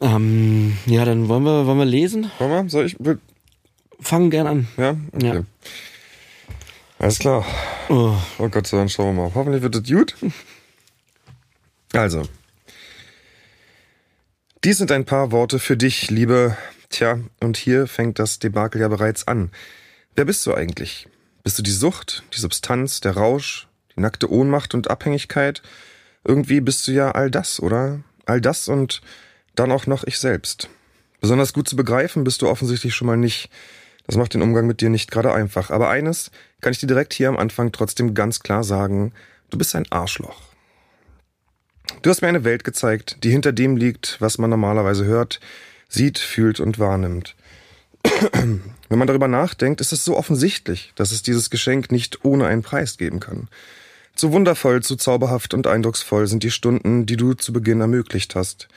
[0.00, 2.30] ähm, ja, dann wollen wir, wollen wir lesen?
[2.38, 2.70] Wollen wir?
[2.70, 2.96] Soll ich?
[2.98, 3.18] Will...
[4.00, 4.68] Fangen gern an.
[4.76, 4.96] Ja?
[5.12, 5.26] Okay.
[5.26, 5.42] Ja.
[7.00, 7.44] Alles klar.
[7.88, 8.14] Oh.
[8.38, 9.34] oh Gott, dann schauen wir mal.
[9.34, 10.16] Hoffentlich wird es gut.
[11.92, 12.22] Also.
[14.62, 16.56] Dies sind ein paar Worte für dich, liebe.
[16.90, 19.50] Tja, und hier fängt das Debakel ja bereits an.
[20.14, 21.08] Wer bist du eigentlich?
[21.42, 25.62] Bist du die Sucht, die Substanz, der Rausch, die nackte Ohnmacht und Abhängigkeit?
[26.24, 28.00] Irgendwie bist du ja all das, oder?
[28.26, 29.00] All das und
[29.54, 30.68] dann auch noch ich selbst.
[31.20, 33.50] Besonders gut zu begreifen bist du offensichtlich schon mal nicht.
[34.06, 35.70] Das macht den Umgang mit dir nicht gerade einfach.
[35.70, 36.30] Aber eines
[36.60, 39.12] kann ich dir direkt hier am Anfang trotzdem ganz klar sagen,
[39.50, 40.40] du bist ein Arschloch.
[42.02, 45.40] Du hast mir eine Welt gezeigt, die hinter dem liegt, was man normalerweise hört,
[45.88, 47.34] sieht, fühlt und wahrnimmt.
[48.02, 52.62] Wenn man darüber nachdenkt, ist es so offensichtlich, dass es dieses Geschenk nicht ohne einen
[52.62, 53.48] Preis geben kann.
[54.14, 58.68] Zu wundervoll, zu zauberhaft und eindrucksvoll sind die Stunden, die du zu Beginn ermöglicht hast.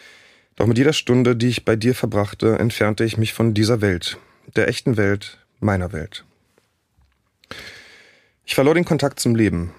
[0.55, 4.17] Doch mit jeder Stunde, die ich bei dir verbrachte, entfernte ich mich von dieser Welt,
[4.55, 6.26] der echten Welt, meiner Welt.
[8.45, 9.72] Ich verlor den Kontakt zum Leben.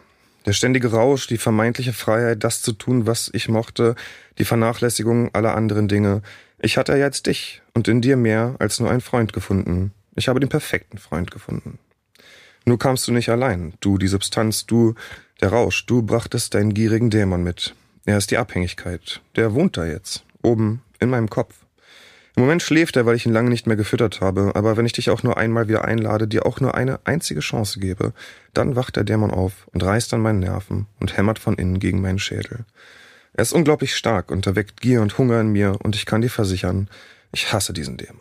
[0.47, 3.95] Der ständige Rausch, die vermeintliche Freiheit, das zu tun, was ich mochte,
[4.38, 6.22] die Vernachlässigung aller anderen Dinge.
[6.59, 9.93] Ich hatte jetzt dich und in dir mehr als nur einen Freund gefunden.
[10.14, 11.79] Ich habe den perfekten Freund gefunden.
[12.64, 14.95] Nur kamst du nicht allein, du, die Substanz, du,
[15.41, 17.75] der Rausch, du brachtest deinen gierigen Dämon mit.
[18.05, 19.20] Er ist die Abhängigkeit.
[19.37, 21.55] Der wohnt da jetzt, oben in meinem Kopf.
[22.35, 24.95] Im Moment schläft er, weil ich ihn lange nicht mehr gefüttert habe, aber wenn ich
[24.95, 28.14] dich auch nur einmal wieder einlade, dir auch nur eine einzige Chance gebe,
[28.55, 32.01] dann wacht der Dämon auf und reißt an meinen Nerven und hämmert von innen gegen
[32.01, 32.64] meinen Schädel.
[33.35, 36.31] Er ist unglaublich stark und erweckt Gier und Hunger in mir, und ich kann dir
[36.31, 36.89] versichern,
[37.33, 38.20] ich hasse diesen Dämon.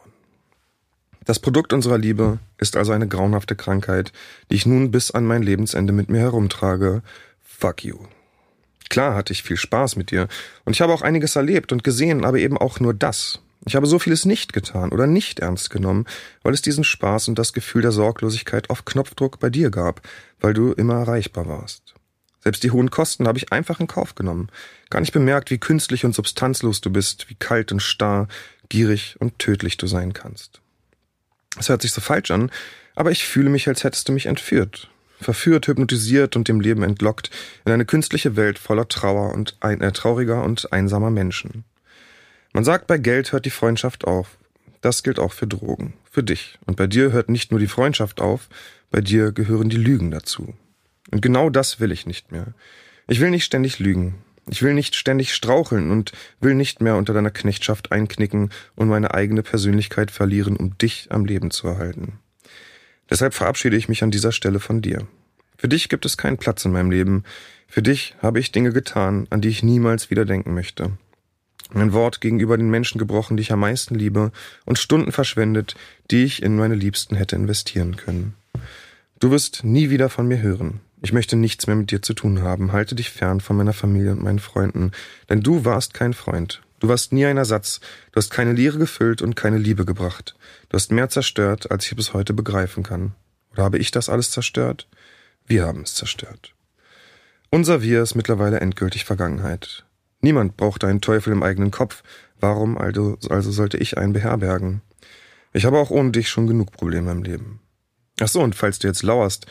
[1.25, 4.11] Das Produkt unserer Liebe ist also eine grauenhafte Krankheit,
[4.49, 7.03] die ich nun bis an mein Lebensende mit mir herumtrage.
[7.43, 7.97] Fuck you.
[8.89, 10.27] Klar hatte ich viel Spaß mit dir,
[10.65, 13.85] und ich habe auch einiges erlebt und gesehen, aber eben auch nur das, ich habe
[13.85, 16.05] so vieles nicht getan oder nicht ernst genommen,
[16.41, 20.01] weil es diesen Spaß und das Gefühl der Sorglosigkeit auf Knopfdruck bei dir gab,
[20.39, 21.93] weil du immer erreichbar warst.
[22.39, 24.49] Selbst die hohen Kosten habe ich einfach in Kauf genommen,
[24.89, 28.27] gar nicht bemerkt, wie künstlich und substanzlos du bist, wie kalt und starr,
[28.71, 30.61] gierig und tödlich du sein kannst.
[31.59, 32.49] Es hört sich so falsch an,
[32.95, 37.29] aber ich fühle mich, als hättest du mich entführt, verführt, hypnotisiert und dem Leben entlockt
[37.65, 41.65] in eine künstliche Welt voller Trauer und ein, äh, trauriger und einsamer Menschen.
[42.53, 44.37] Man sagt, bei Geld hört die Freundschaft auf.
[44.79, 46.57] Das gilt auch für Drogen, für dich.
[46.65, 48.47] Und bei dir hört nicht nur die Freundschaft auf,
[48.89, 50.53] bei dir gehören die Lügen dazu.
[51.11, 52.53] Und genau das will ich nicht mehr.
[53.07, 54.15] Ich will nicht ständig lügen.
[54.51, 59.15] Ich will nicht ständig straucheln und will nicht mehr unter deiner Knechtschaft einknicken und meine
[59.15, 62.19] eigene Persönlichkeit verlieren, um dich am Leben zu erhalten.
[63.09, 65.07] Deshalb verabschiede ich mich an dieser Stelle von dir.
[65.57, 67.23] Für dich gibt es keinen Platz in meinem Leben.
[67.67, 70.91] Für dich habe ich Dinge getan, an die ich niemals wieder denken möchte
[71.73, 74.31] mein Wort gegenüber den Menschen gebrochen, die ich am meisten liebe,
[74.65, 75.75] und Stunden verschwendet,
[76.09, 78.33] die ich in meine Liebsten hätte investieren können.
[79.19, 80.81] Du wirst nie wieder von mir hören.
[81.01, 82.71] Ich möchte nichts mehr mit dir zu tun haben.
[82.71, 84.91] Halte dich fern von meiner Familie und meinen Freunden,
[85.29, 86.61] denn du warst kein Freund.
[86.79, 87.79] Du warst nie ein Ersatz.
[88.11, 90.35] Du hast keine Leere gefüllt und keine Liebe gebracht.
[90.69, 93.13] Du hast mehr zerstört, als ich bis heute begreifen kann.
[93.53, 94.87] Oder habe ich das alles zerstört?
[95.45, 96.53] Wir haben es zerstört.
[97.49, 99.85] Unser Wir ist mittlerweile endgültig Vergangenheit.
[100.21, 102.03] Niemand braucht einen Teufel im eigenen Kopf.
[102.39, 104.81] Warum also, also sollte ich einen beherbergen?
[105.51, 107.59] Ich habe auch ohne dich schon genug Probleme im Leben.
[108.21, 109.47] Ach so, und falls du jetzt lauerst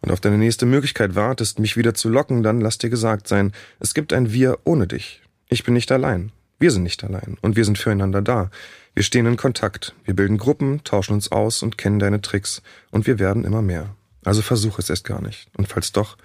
[0.00, 3.52] und auf deine nächste Möglichkeit wartest, mich wieder zu locken, dann lass dir gesagt sein,
[3.80, 5.22] es gibt ein Wir ohne dich.
[5.48, 6.32] Ich bin nicht allein.
[6.58, 7.36] Wir sind nicht allein.
[7.40, 8.50] Und wir sind füreinander da.
[8.94, 9.94] Wir stehen in Kontakt.
[10.04, 12.62] Wir bilden Gruppen, tauschen uns aus und kennen deine Tricks.
[12.90, 13.94] Und wir werden immer mehr.
[14.24, 15.48] Also versuch es erst gar nicht.
[15.56, 16.16] Und falls doch,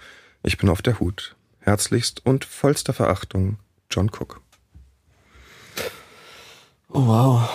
[0.43, 1.35] ich bin auf der Hut.
[1.59, 3.57] Herzlichst und vollster Verachtung,
[3.91, 4.41] John Cook.
[6.89, 7.49] Oh, wow.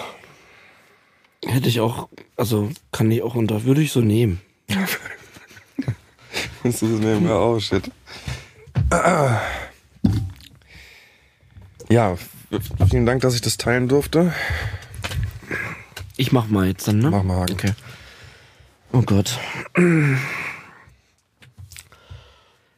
[1.45, 4.41] Hätte ich auch, also kann ich auch unter, würde ich so nehmen.
[6.65, 7.91] das ist wir auch, shit.
[11.89, 12.17] Ja,
[12.91, 14.33] vielen Dank, dass ich das teilen durfte.
[16.17, 17.11] Ich mach mal jetzt dann, ne?
[17.11, 17.43] Mach mal.
[17.51, 17.73] Okay.
[18.93, 19.39] Oh Gott.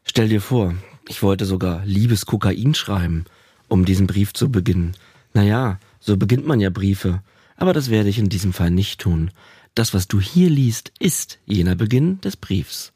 [0.05, 0.75] Stell dir vor,
[1.09, 3.25] ich wollte sogar Liebeskokain schreiben
[3.69, 4.97] um diesen Brief zu beginnen.
[5.35, 7.23] Naja, so beginnt man ja Briefe.
[7.57, 9.31] Aber das werde ich in diesem Fall nicht tun.
[9.75, 12.93] Das, was du hier liest, ist jener Beginn des Briefs.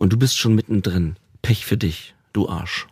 [0.00, 1.16] Und du bist schon mittendrin.
[1.42, 2.86] Pech für dich, du Arsch.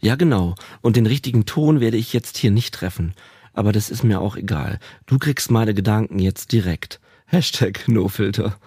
[0.00, 0.56] Ja, genau.
[0.80, 3.14] Und den richtigen Ton werde ich jetzt hier nicht treffen.
[3.52, 4.80] Aber das ist mir auch egal.
[5.06, 6.98] Du kriegst meine Gedanken jetzt direkt.
[7.26, 8.58] Hashtag NoFilter.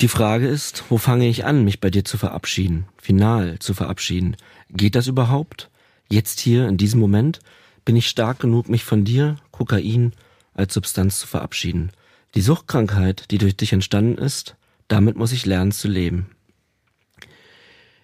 [0.00, 2.86] Die Frage ist, wo fange ich an, mich bei dir zu verabschieden?
[2.96, 4.36] Final zu verabschieden.
[4.70, 5.68] Geht das überhaupt?
[6.08, 7.40] Jetzt hier, in diesem Moment?
[7.84, 10.12] Bin ich stark genug, mich von dir, Kokain,
[10.54, 11.90] als Substanz zu verabschieden?
[12.36, 14.54] Die Suchtkrankheit, die durch dich entstanden ist,
[14.90, 16.26] damit muss ich lernen zu leben.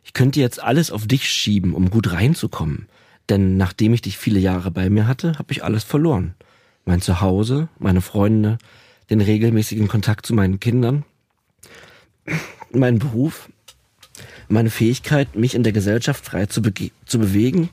[0.05, 2.87] Ich könnte jetzt alles auf dich schieben, um gut reinzukommen.
[3.29, 6.35] Denn nachdem ich dich viele Jahre bei mir hatte, habe ich alles verloren.
[6.85, 8.59] Mein Zuhause, meine Freunde,
[9.11, 11.05] den regelmäßigen Kontakt zu meinen Kindern,
[12.71, 13.49] meinen Beruf,
[14.49, 16.73] meine Fähigkeit, mich in der Gesellschaft frei zu, be
[17.05, 17.71] zu bewegen,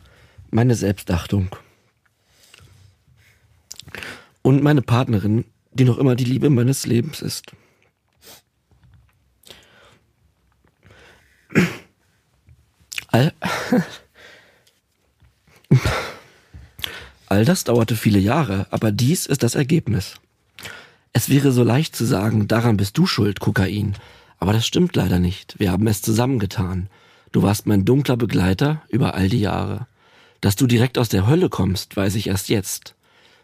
[0.50, 1.56] meine Selbstachtung.
[4.42, 7.54] Und meine Partnerin, die noch immer die Liebe meines Lebens ist.
[13.14, 13.32] All,
[17.28, 20.16] All das dauerte viele Jahre, aber dies ist das Ergebnis.
[21.14, 23.96] Es wäre so leicht zu sagen, daran bist du schuld, Kokain.
[24.40, 25.60] Aber das stimmt leider nicht.
[25.60, 26.90] Wir haben es zusammengetan.
[27.32, 29.86] Du warst mein dunkler Begleiter über all die Jahre.
[30.42, 32.96] Dass du direkt aus der Hölle kommst, weiß ich erst jetzt.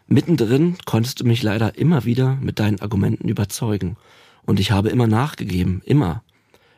[0.08, 3.96] Mittendrin konntest du mich leider immer wieder mit deinen Argumenten überzeugen.
[4.42, 6.24] Und ich habe immer nachgegeben, immer.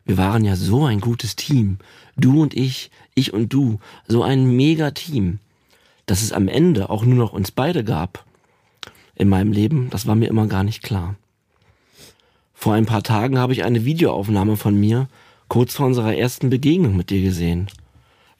[0.05, 1.79] Wir waren ja so ein gutes Team.
[2.17, 3.79] Du und ich, ich und du,
[4.09, 5.39] so ein mega Team.
[6.07, 8.25] Dass es am Ende auch nur noch uns beide gab,
[9.15, 11.15] in meinem Leben, das war mir immer gar nicht klar.
[12.55, 15.09] Vor ein paar Tagen habe ich eine Videoaufnahme von mir
[15.49, 17.69] kurz vor unserer ersten Begegnung mit dir gesehen.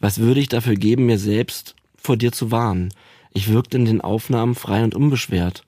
[0.01, 2.93] Was würde ich dafür geben, mir selbst vor dir zu warnen?
[3.33, 5.65] Ich wirkte in den Aufnahmen frei und unbeschwert.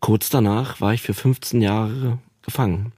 [0.00, 2.92] Kurz danach war ich für 15 Jahre gefangen.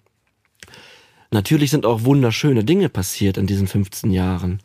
[1.30, 4.60] Natürlich sind auch wunderschöne Dinge passiert in diesen 15 Jahren.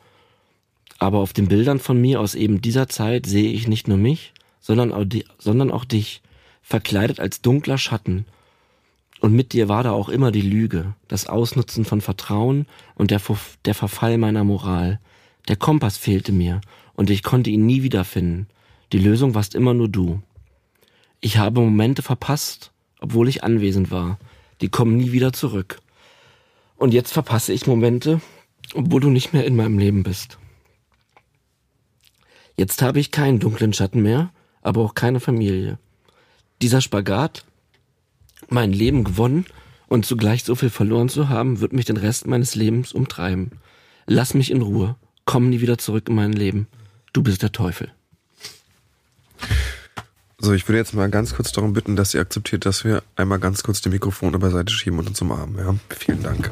[0.98, 4.34] Aber auf den Bildern von mir aus eben dieser Zeit sehe ich nicht nur mich,
[4.60, 6.22] sondern auch, die, sondern auch dich,
[6.64, 8.26] verkleidet als dunkler Schatten.
[9.20, 13.22] Und mit dir war da auch immer die Lüge, das Ausnutzen von Vertrauen und der,
[13.66, 15.00] der Verfall meiner Moral.
[15.48, 16.62] Der Kompass fehlte mir
[16.96, 18.48] und ich konnte ihn nie wiederfinden.
[18.92, 20.22] Die Lösung warst immer nur du.
[21.22, 24.18] Ich habe Momente verpasst, obwohl ich anwesend war.
[24.62, 25.80] Die kommen nie wieder zurück.
[26.78, 28.22] Und jetzt verpasse ich Momente,
[28.74, 30.38] obwohl du nicht mehr in meinem Leben bist.
[32.58, 35.78] Jetzt habe ich keinen dunklen Schatten mehr, aber auch keine Familie
[36.62, 37.46] dieser Spagat,
[38.50, 39.46] mein Leben gewonnen
[39.88, 43.52] und zugleich so viel verloren zu haben, wird mich den Rest meines Lebens umtreiben.
[44.08, 44.96] Lass mich in Ruhe.
[45.26, 46.68] Komm nie wieder zurück in mein Leben.
[47.14, 47.92] Du bist der Teufel.
[50.46, 53.40] So, ich würde jetzt mal ganz kurz darum bitten, dass ihr akzeptiert, dass wir einmal
[53.40, 55.58] ganz kurz die Mikrofone beiseite schieben und uns umarmen.
[55.58, 55.74] Ja?
[55.90, 56.52] Vielen Dank.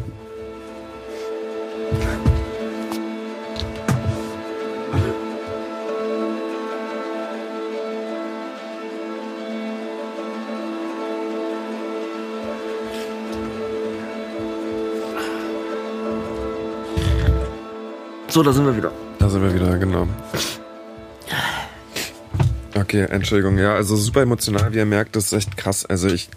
[18.29, 18.91] So, da sind wir wieder.
[19.19, 20.07] Da sind wir wieder, genau.
[22.75, 23.57] Okay, Entschuldigung.
[23.57, 25.85] Ja, also super emotional, wie ihr merkt, das ist echt krass.
[25.85, 26.29] Also ich.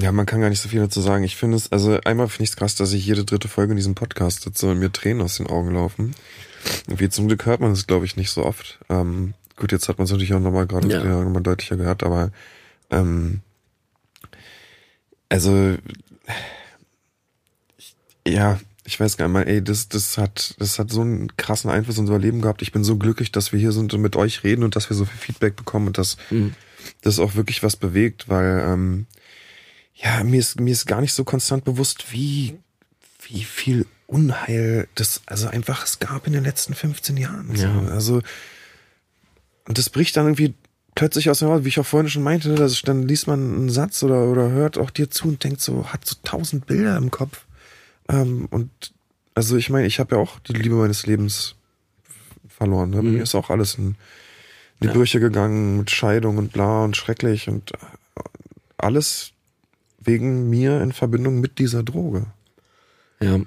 [0.00, 1.22] Ja, man kann gar nicht so viel dazu sagen.
[1.24, 3.76] Ich finde es, also einmal finde ich es krass, dass ich jede dritte Folge in
[3.76, 6.14] diesem Podcast sitze und mir Tränen aus den Augen laufen.
[6.88, 8.80] Und wie zum Glück hört man das, glaube ich, nicht so oft.
[8.88, 11.02] Ähm, gut, jetzt hat man es natürlich auch nochmal gerade ja.
[11.22, 12.30] nochmal deutlicher gehört, aber
[12.90, 13.42] ähm,
[15.28, 15.76] also
[18.26, 21.70] ja, ich weiß gar nicht mal, ey, das, das hat, das hat so einen krassen
[21.70, 22.62] Einfluss in unser Leben gehabt.
[22.62, 24.96] Ich bin so glücklich, dass wir hier sind und mit euch reden und dass wir
[24.96, 26.54] so viel Feedback bekommen und dass mhm.
[27.02, 29.06] das auch wirklich was bewegt, weil, ähm,
[29.94, 32.58] ja, mir ist, mir ist gar nicht so konstant bewusst, wie,
[33.28, 37.54] wie viel Unheil das, also einfach es gab in den letzten 15 Jahren.
[37.54, 37.62] So.
[37.62, 37.82] Ja.
[37.86, 38.20] Also,
[39.68, 40.54] und das bricht dann irgendwie
[40.96, 43.70] plötzlich aus dem Haus, wie ich auch vorhin schon meinte, dass dann liest man einen
[43.70, 47.12] Satz oder, oder hört auch dir zu und denkt so, hat so tausend Bilder im
[47.12, 47.44] Kopf
[48.12, 48.70] ähm, und
[49.34, 51.56] also ich meine, ich habe ja auch die Liebe meines Lebens
[52.48, 52.90] verloren.
[52.90, 53.02] Ne?
[53.02, 53.12] Mhm.
[53.14, 53.96] Mir ist auch alles in
[54.80, 54.92] die ja.
[54.92, 57.76] Brüche gegangen mit Scheidung und bla und schrecklich und äh,
[58.76, 59.32] alles
[60.00, 62.26] wegen mir in Verbindung mit dieser Droge.
[63.20, 63.38] Ja,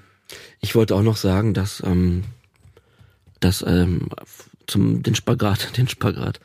[0.61, 2.23] ich wollte auch noch sagen, dass ähm,
[3.39, 4.09] dass ähm,
[4.67, 6.39] zum den Spagat, den Spagat,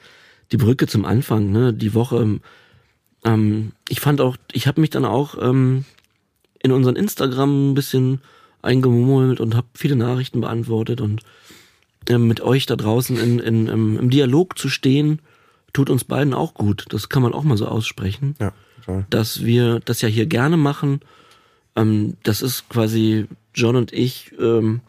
[0.52, 2.40] die Brücke zum Anfang, ne, die Woche.
[3.24, 5.84] Ähm, ich fand auch, ich habe mich dann auch ähm,
[6.62, 8.20] in unseren Instagram ein bisschen
[8.62, 11.22] eingemummelt und habe viele Nachrichten beantwortet und
[12.08, 15.20] äh, mit euch da draußen in, in, im, im Dialog zu stehen,
[15.72, 16.86] tut uns beiden auch gut.
[16.90, 18.36] Das kann man auch mal so aussprechen.
[18.40, 19.06] Ja, total.
[19.11, 21.00] Dass wir das ja hier gerne machen.
[21.76, 24.80] Ähm, das ist quasi John und ich ähm,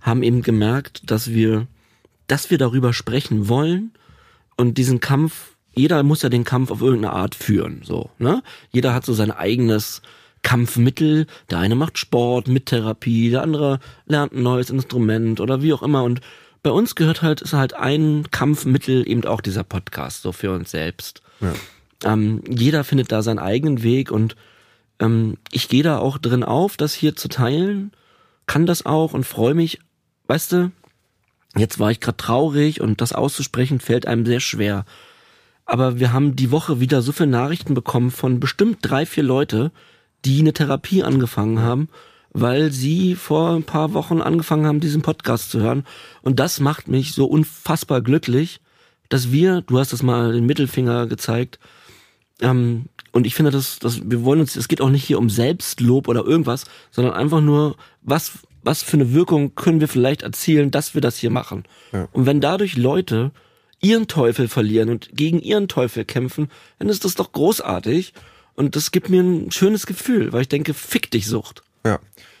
[0.00, 1.66] haben eben gemerkt, dass wir,
[2.26, 3.92] dass wir darüber sprechen wollen
[4.56, 8.42] und diesen Kampf, jeder muss ja den Kampf auf irgendeine Art führen, so, ne?
[8.72, 10.02] Jeder hat so sein eigenes
[10.48, 11.26] Kampfmittel.
[11.50, 15.82] Der eine macht Sport mit Therapie, der andere lernt ein neues Instrument oder wie auch
[15.82, 16.04] immer.
[16.04, 16.22] Und
[16.62, 20.70] bei uns gehört halt, ist halt ein Kampfmittel eben auch dieser Podcast, so für uns
[20.70, 21.20] selbst.
[21.40, 21.52] Ja.
[22.14, 24.36] Ähm, jeder findet da seinen eigenen Weg und
[25.00, 27.92] ähm, ich gehe da auch drin auf, das hier zu teilen,
[28.46, 29.80] kann das auch und freue mich,
[30.28, 30.72] weißt du,
[31.58, 34.86] jetzt war ich gerade traurig und das auszusprechen fällt einem sehr schwer.
[35.66, 39.72] Aber wir haben die Woche wieder so viele Nachrichten bekommen von bestimmt drei, vier Leute,
[40.24, 41.88] die eine Therapie angefangen haben,
[42.32, 45.84] weil sie vor ein paar Wochen angefangen haben, diesen Podcast zu hören.
[46.22, 48.60] Und das macht mich so unfassbar glücklich,
[49.08, 51.58] dass wir, du hast das mal den Mittelfinger gezeigt,
[52.40, 55.28] Ähm, und ich finde, dass, dass wir wollen uns, es geht auch nicht hier um
[55.28, 60.70] Selbstlob oder irgendwas, sondern einfach nur, was, was für eine Wirkung können wir vielleicht erzielen,
[60.70, 61.64] dass wir das hier machen.
[61.92, 62.06] Ja.
[62.12, 63.32] Und wenn dadurch Leute
[63.80, 66.48] ihren Teufel verlieren und gegen ihren Teufel kämpfen,
[66.78, 68.12] dann ist das doch großartig.
[68.58, 71.62] Und das gibt mir ein schönes Gefühl, weil ich denke, fick dich Sucht.
[71.86, 71.98] Ja.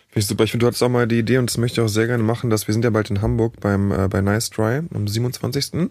[0.08, 0.42] Finde ich super.
[0.44, 2.22] Ich finde, du hattest auch mal die Idee und das möchte ich auch sehr gerne
[2.24, 5.90] machen, dass wir sind ja bald in Hamburg beim äh, bei Nice Dry am 27.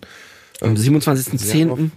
[0.61, 1.71] Am 27.10.
[1.71, 1.91] Am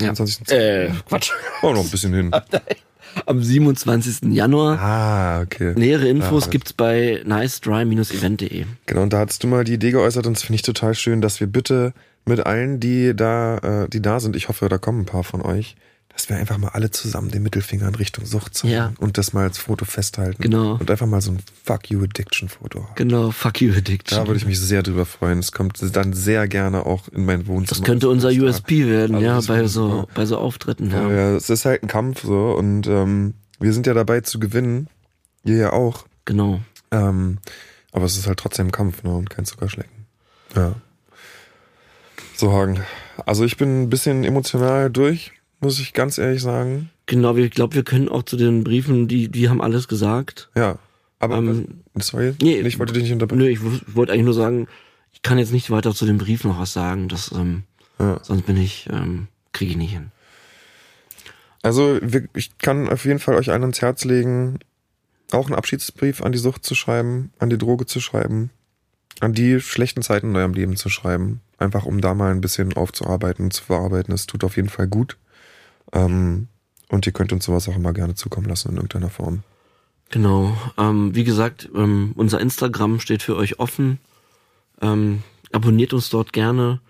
[0.00, 0.14] Ja.
[0.14, 0.48] 27.
[0.50, 1.32] Äh, Quatsch.
[1.62, 2.30] Oh, noch ein bisschen hin.
[3.26, 4.32] Am 27.
[4.32, 4.78] Januar.
[4.80, 5.74] Ah, okay.
[5.76, 6.50] Nähere Infos Ja.
[6.50, 8.64] gibt's bei nicedry-event.de.
[8.86, 11.20] Genau, und da hattest du mal die Idee geäußert und das finde ich total schön,
[11.20, 11.92] dass wir bitte
[12.24, 15.42] mit allen, die da, äh, die da sind, ich hoffe, da kommen ein paar von
[15.42, 15.76] euch,
[16.14, 18.92] dass wir einfach mal alle zusammen den Mittelfinger in Richtung Sucht zeigen Ja.
[18.98, 20.42] und das mal als Foto festhalten.
[20.42, 20.74] Genau.
[20.76, 22.94] Und einfach mal so ein Fuck You Addiction Foto haben.
[22.96, 24.18] Genau, fuck you addiction.
[24.18, 25.38] Da würde ich mich sehr drüber freuen.
[25.38, 27.78] Es kommt dann sehr gerne auch in mein Wohnzimmer.
[27.80, 31.08] das könnte unser USP werden, Also ja, bei so, bei so Auftritten, ja.
[31.08, 34.38] Ja, ja, es ist halt ein Kampf so und ähm, wir sind ja dabei zu
[34.38, 34.88] gewinnen.
[35.44, 36.04] Ihr ja auch.
[36.24, 36.60] Genau.
[36.90, 37.38] Ähm,
[37.90, 39.14] aber es ist halt trotzdem ein Kampf, ne?
[39.14, 40.06] Und kein Zuckerschlecken.
[40.54, 40.74] Ja.
[42.36, 42.80] So, Hagen.
[43.26, 45.32] Also ich bin ein bisschen emotional durch,
[45.62, 46.90] muss ich ganz ehrlich sagen.
[47.06, 50.50] Genau, ich glaube, wir können auch zu den Briefen, die, die haben alles gesagt.
[50.54, 50.78] Ja.
[51.18, 53.38] Aber Ähm, sorry, nee, ich wollte dich nicht unterbrechen.
[53.42, 53.60] Nö, ich
[53.94, 54.66] wollte eigentlich nur sagen,
[55.12, 57.62] ich kann jetzt nicht weiter zu den Briefen noch was sagen, das, ähm,
[57.98, 58.18] Ja.
[58.22, 60.10] sonst bin ich, ähm, kriege ich nicht hin.
[61.62, 62.00] Also
[62.34, 64.58] ich kann auf jeden Fall euch allen ans Herz legen,
[65.30, 68.50] auch einen Abschiedsbrief an die Sucht zu schreiben, an die Droge zu schreiben,
[69.20, 72.72] an die schlechten Zeiten in eurem Leben zu schreiben, einfach um da mal ein bisschen
[72.72, 74.12] aufzuarbeiten, zu verarbeiten.
[74.12, 75.18] Es tut auf jeden Fall gut.
[75.92, 76.48] Ähm,
[76.88, 79.42] und ihr könnt uns sowas auch immer gerne zukommen lassen in irgendeiner Form.
[80.10, 80.56] Genau.
[80.76, 83.98] Ähm, wie gesagt, ähm, unser Instagram steht für euch offen.
[84.80, 85.22] Ähm,
[85.52, 86.80] abonniert uns dort gerne.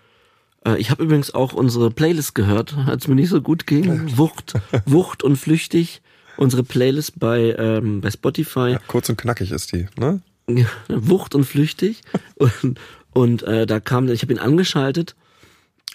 [0.65, 4.17] Äh, ich habe übrigens auch unsere Playlist gehört, als mir nicht so gut ging.
[4.17, 4.53] Wucht,
[4.85, 6.01] Wucht und Flüchtig.
[6.35, 8.71] Unsere Playlist bei, ähm, bei Spotify.
[8.71, 10.21] Ja, kurz und knackig ist die, ne?
[10.89, 12.01] Wucht und flüchtig.
[12.35, 12.79] Und,
[13.11, 15.15] und äh, da kam, ich habe ihn angeschaltet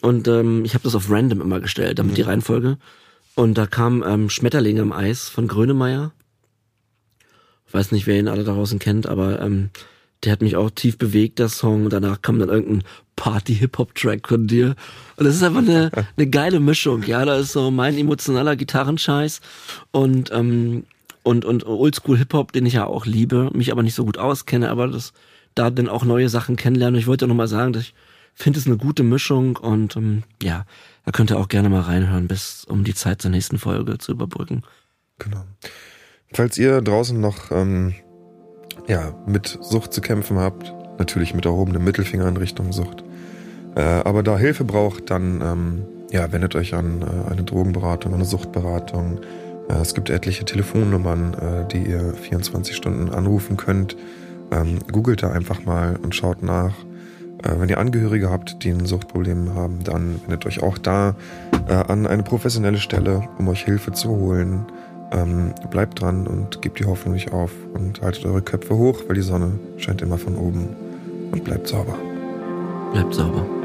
[0.00, 2.78] und ähm, ich habe das auf random immer gestellt, damit die Reihenfolge.
[3.34, 6.12] Und da kam ähm, Schmetterlinge im Eis von Grönemeyer.
[7.66, 9.70] Ich weiß nicht, wer ihn alle da draußen kennt, aber ähm,
[10.24, 11.84] der hat mich auch tief bewegt, der Song.
[11.84, 12.84] Und danach kam dann irgendein
[13.16, 14.74] Party-Hip-Hop-Track von dir.
[15.16, 17.02] Und das ist einfach eine, eine geile Mischung.
[17.04, 19.40] Ja, da ist so mein emotionaler Gitarrenscheiß
[19.90, 20.84] und ähm,
[21.22, 24.70] und und Oldschool Hip-Hop, den ich ja auch liebe, mich aber nicht so gut auskenne,
[24.70, 25.12] aber das
[25.54, 26.94] da dann auch neue Sachen kennenlernen.
[26.94, 27.94] Und ich wollte noch mal sagen, dass ich
[28.38, 30.64] finde es eine gute Mischung und ähm, ja,
[31.04, 34.12] da könnt ihr auch gerne mal reinhören, bis um die Zeit zur nächsten Folge zu
[34.12, 34.62] überbrücken.
[35.18, 35.44] Genau.
[36.32, 37.94] Falls ihr draußen noch ähm,
[38.86, 43.02] ja, mit Sucht zu kämpfen habt, natürlich mit erhobenem Mittelfinger in Richtung Sucht,
[43.74, 48.24] äh, aber da Hilfe braucht, dann ähm, ja, wendet euch an äh, eine Drogenberatung, eine
[48.24, 49.20] Suchtberatung.
[49.68, 53.96] Äh, es gibt etliche Telefonnummern, äh, die ihr 24 Stunden anrufen könnt.
[54.50, 56.74] Ähm, googelt da einfach mal und schaut nach.
[57.42, 61.14] Äh, wenn ihr Angehörige habt, die ein Suchtproblem haben, dann wendet euch auch da
[61.68, 64.66] äh, an eine professionelle Stelle, um euch Hilfe zu holen.
[65.10, 69.14] Ähm, bleibt dran und gebt die Hoffnung nicht auf und haltet eure Köpfe hoch, weil
[69.14, 70.68] die Sonne scheint immer von oben.
[71.32, 71.94] Und bleibt sauber.
[72.92, 73.57] Bleibt sauber.